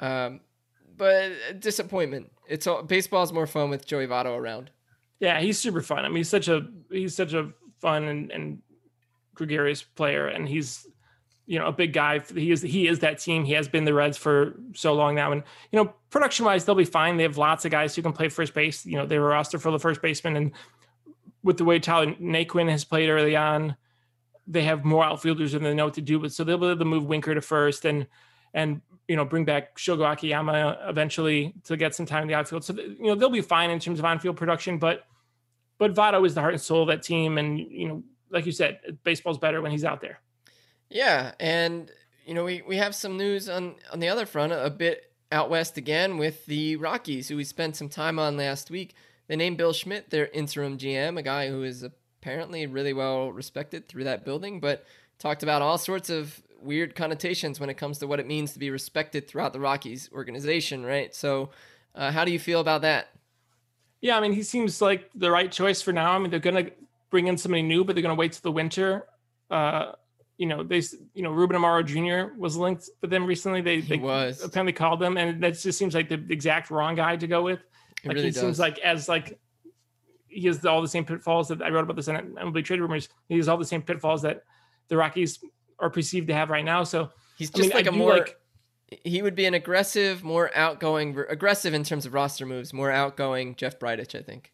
[0.00, 0.40] Um,
[1.00, 2.30] but disappointment.
[2.46, 4.70] It's all baseball's more fun with Joey Votto around.
[5.18, 6.04] Yeah, he's super fun.
[6.04, 8.58] I mean, he's such a he's such a fun and, and
[9.34, 10.86] gregarious player, and he's
[11.46, 12.18] you know a big guy.
[12.18, 13.46] He is he is that team.
[13.46, 16.74] He has been the Reds for so long now, and you know production wise, they'll
[16.74, 17.16] be fine.
[17.16, 18.84] They have lots of guys who can play first base.
[18.84, 20.52] You know, they were roster for the first baseman, and
[21.42, 23.74] with the way Tyler Naquin has played early on,
[24.46, 26.34] they have more outfielders than they know what to do with.
[26.34, 28.06] So they'll be able to move Winker to first and
[28.52, 32.62] and you know bring back Shogo Akiyama eventually to get some time in the outfield.
[32.62, 35.02] So you know they'll be fine in terms of on-field production, but
[35.78, 38.52] but Votto is the heart and soul of that team, and you know like you
[38.52, 40.20] said, baseball's better when he's out there.
[40.88, 41.90] Yeah, and
[42.24, 45.50] you know we we have some news on on the other front a bit out
[45.50, 48.94] west again with the Rockies, who we spent some time on last week.
[49.26, 53.88] They named Bill Schmidt their interim GM, a guy who is apparently really well respected
[53.88, 54.84] through that building, but
[55.18, 58.58] talked about all sorts of weird connotations when it comes to what it means to
[58.58, 61.14] be respected throughout the Rockies organization, right?
[61.14, 61.50] So,
[61.94, 63.08] uh, how do you feel about that?
[64.00, 66.12] Yeah, I mean, he seems like the right choice for now.
[66.12, 66.72] I mean, they're going to
[67.10, 69.06] bring in somebody new, but they're going to wait till the winter.
[69.50, 69.92] Uh,
[70.38, 70.82] you know, they,
[71.14, 72.34] you know, Ruben Amaro Jr.
[72.38, 73.60] was linked with them recently.
[73.60, 77.16] They, they was apparently called them, and that just seems like the exact wrong guy
[77.16, 77.60] to go with.
[78.02, 78.40] It like really he does.
[78.40, 79.38] seems like as like
[80.28, 83.08] he has all the same pitfalls that I wrote about this in MLB trade rumors.
[83.28, 84.44] He has all the same pitfalls that
[84.88, 85.40] the Rockies
[85.80, 86.84] are perceived to have right now.
[86.84, 88.18] So he's I just mean, like I a more.
[88.18, 88.36] like-
[89.04, 93.54] he would be an aggressive, more outgoing, aggressive in terms of roster moves, more outgoing
[93.54, 94.52] Jeff Bridich, I think.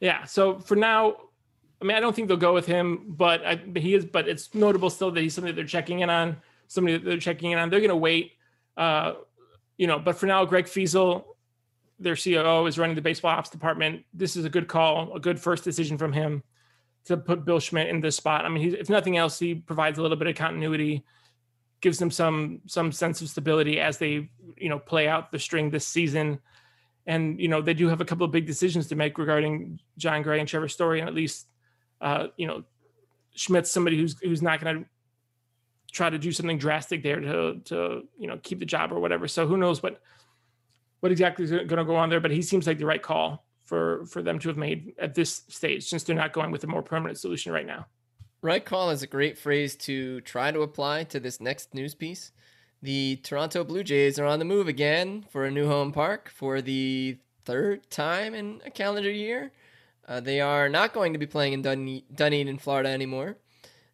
[0.00, 0.24] Yeah.
[0.24, 1.16] So for now,
[1.80, 4.04] I mean, I don't think they'll go with him, but I, but he is.
[4.04, 6.38] But it's notable still that he's somebody that they're checking in on.
[6.66, 7.70] Somebody that they're checking in on.
[7.70, 8.32] They're going to wait.
[8.76, 9.14] Uh,
[9.76, 11.36] you know, but for now, Greg Feasel,
[12.00, 14.04] their COO, is running the baseball ops department.
[14.12, 16.42] This is a good call, a good first decision from him
[17.08, 18.44] to put Bill Schmidt in this spot.
[18.44, 21.04] I mean, if nothing else, he provides a little bit of continuity,
[21.80, 25.70] gives them some some sense of stability as they you know play out the string
[25.70, 26.40] this season
[27.08, 30.22] and you know they do have a couple of big decisions to make regarding Jon
[30.22, 31.48] Gray and Trevor Story, and at least
[32.00, 32.62] uh, you know
[33.34, 34.88] Schmidt's somebody who's who's not going to
[35.90, 39.26] try to do something drastic there to to you know keep the job or whatever.
[39.26, 40.00] So who knows what
[41.00, 42.20] what exactly is going to go on there?
[42.20, 45.42] But he seems like the right call for for them to have made at this
[45.48, 47.86] stage, since they're not going with a more permanent solution right now.
[48.40, 52.32] Right call is a great phrase to try to apply to this next news piece.
[52.80, 56.62] The Toronto Blue Jays are on the move again for a new home park for
[56.62, 59.50] the third time in a calendar year.
[60.06, 63.36] Uh, they are not going to be playing in Dun- Dunedin, Florida anymore.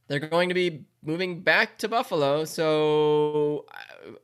[0.06, 2.44] They're going to be moving back to Buffalo.
[2.44, 3.64] So,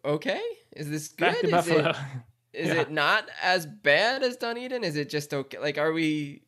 [0.05, 0.43] uh, okay,
[0.77, 1.32] is this good?
[1.32, 1.90] Back to Is Buffalo.
[1.90, 1.97] It,
[2.52, 2.81] is Yeah.
[2.82, 4.85] it not as bad as Dunedin?
[4.85, 5.59] Is it just okay?
[5.59, 6.43] Like, are we?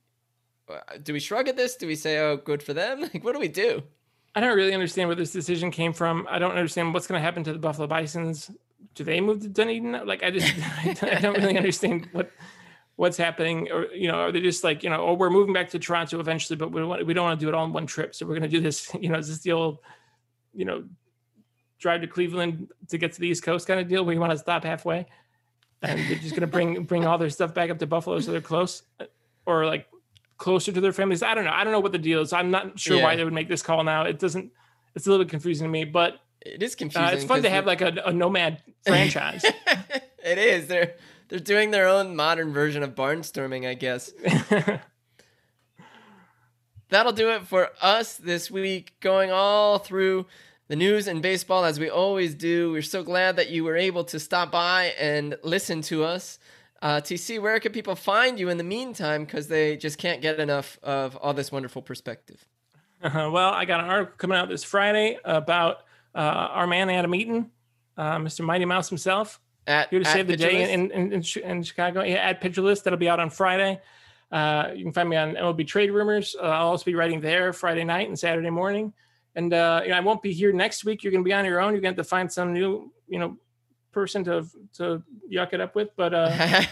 [0.68, 1.76] uh, Do we shrug at this?
[1.76, 3.00] Do we say, "Oh, good for them"?
[3.14, 3.82] Like, what do we do?
[4.34, 6.26] I don't really understand where this decision came from.
[6.30, 8.50] I don't understand what's going to happen to the Buffalo Bisons.
[8.94, 10.06] Do they move to Dunedin?
[10.06, 10.52] Like, I just
[11.02, 12.30] I don't really understand what
[12.96, 13.70] what's happening.
[13.70, 16.18] Or you know, are they just like you know, oh, we're moving back to Toronto
[16.20, 18.24] eventually, but we want, we don't want to do it all in one trip, so
[18.26, 18.90] we're going to do this.
[19.00, 19.78] You know, is this the old
[20.54, 20.84] you know
[21.78, 24.32] drive to Cleveland to get to the East Coast kind of deal where you want
[24.32, 25.04] to stop halfway,
[25.82, 28.32] and they're just going to bring bring all their stuff back up to Buffalo so
[28.32, 28.82] they're close,
[29.46, 29.86] or like
[30.38, 31.22] closer to their families.
[31.22, 31.52] I don't know.
[31.52, 32.32] I don't know what the deal is.
[32.32, 34.02] I'm not sure why they would make this call now.
[34.04, 34.50] It doesn't.
[34.94, 37.08] It's a little bit confusing to me, but It is confusing.
[37.08, 39.44] uh, it's fun to have like a, a nomad franchise.
[40.24, 40.66] it is.
[40.66, 40.96] They're
[41.28, 44.12] they're doing their own modern version of barnstorming, I guess.
[46.90, 50.26] that'll do it for us this week, going all through
[50.72, 52.72] the news and baseball as we always do.
[52.72, 56.38] We're so glad that you were able to stop by and listen to us.
[56.80, 59.26] Uh, TC, where can people find you in the meantime?
[59.26, 62.42] Because they just can't get enough of all this wonderful perspective.
[63.02, 65.80] Uh, well, I got an article coming out this Friday about
[66.14, 67.50] uh, our man Adam Eaton,
[67.98, 68.42] uh, Mr.
[68.42, 72.02] Mighty Mouse himself, At, here to save the day in, in, in, in Chicago.
[72.02, 73.78] Yeah, at Pitcher List, that'll be out on Friday.
[74.30, 76.34] Uh, you can find me on MLB Trade Rumors.
[76.34, 78.94] Uh, I'll also be writing there Friday night and Saturday morning.
[79.34, 81.02] And uh, you know, I won't be here next week.
[81.02, 81.72] You're going to be on your own.
[81.72, 83.36] You're going to have to find some new, you know,
[83.92, 85.90] person to to yuck it up with.
[85.96, 86.64] But uh,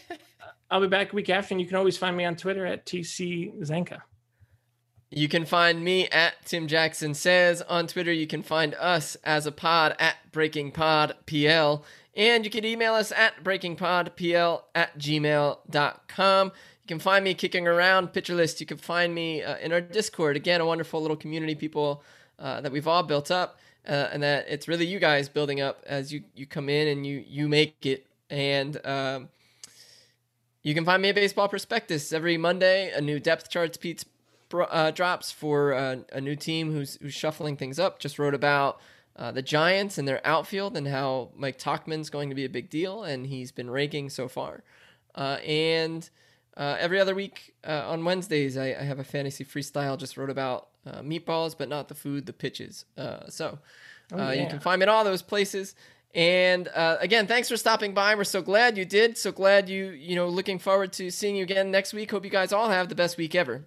[0.70, 3.58] I'll be back week after, and you can always find me on Twitter at TC
[3.60, 4.00] Zencka.
[5.10, 8.12] You can find me at Tim Jackson Says on Twitter.
[8.12, 11.84] You can find us as a pod at Breaking Pod PL.
[12.14, 16.52] And you can email us at breakingpodpl at gmail.com.
[16.88, 18.60] You can find me kicking around Pitcher List.
[18.60, 20.36] You can find me uh, in our Discord.
[20.36, 22.02] Again, a wonderful little community people
[22.38, 23.58] uh, that we've all built up.
[23.86, 27.06] Uh, and that it's really you guys building up as you, you come in and
[27.06, 28.06] you, you make it.
[28.30, 29.28] And um,
[30.62, 32.90] you can find me at Baseball Prospectus every Monday.
[32.90, 33.76] A new depth charts
[34.48, 37.98] bro- uh, drops for uh, a new team who's, who's shuffling things up.
[37.98, 38.80] Just wrote about
[39.14, 42.70] uh, the Giants and their outfield and how Mike Tauchman's going to be a big
[42.70, 44.62] deal, and he's been raking so far.
[45.14, 46.08] Uh, and
[46.58, 49.96] uh, every other week uh, on Wednesdays, I, I have a fantasy freestyle.
[49.96, 52.84] Just wrote about uh, meatballs, but not the food, the pitches.
[52.96, 53.58] Uh, so
[54.12, 54.48] uh, you yeah.
[54.48, 55.76] can find me at all those places.
[56.14, 58.14] And uh, again, thanks for stopping by.
[58.14, 59.16] We're so glad you did.
[59.16, 62.10] So glad you, you know, looking forward to seeing you again next week.
[62.10, 63.66] Hope you guys all have the best week ever.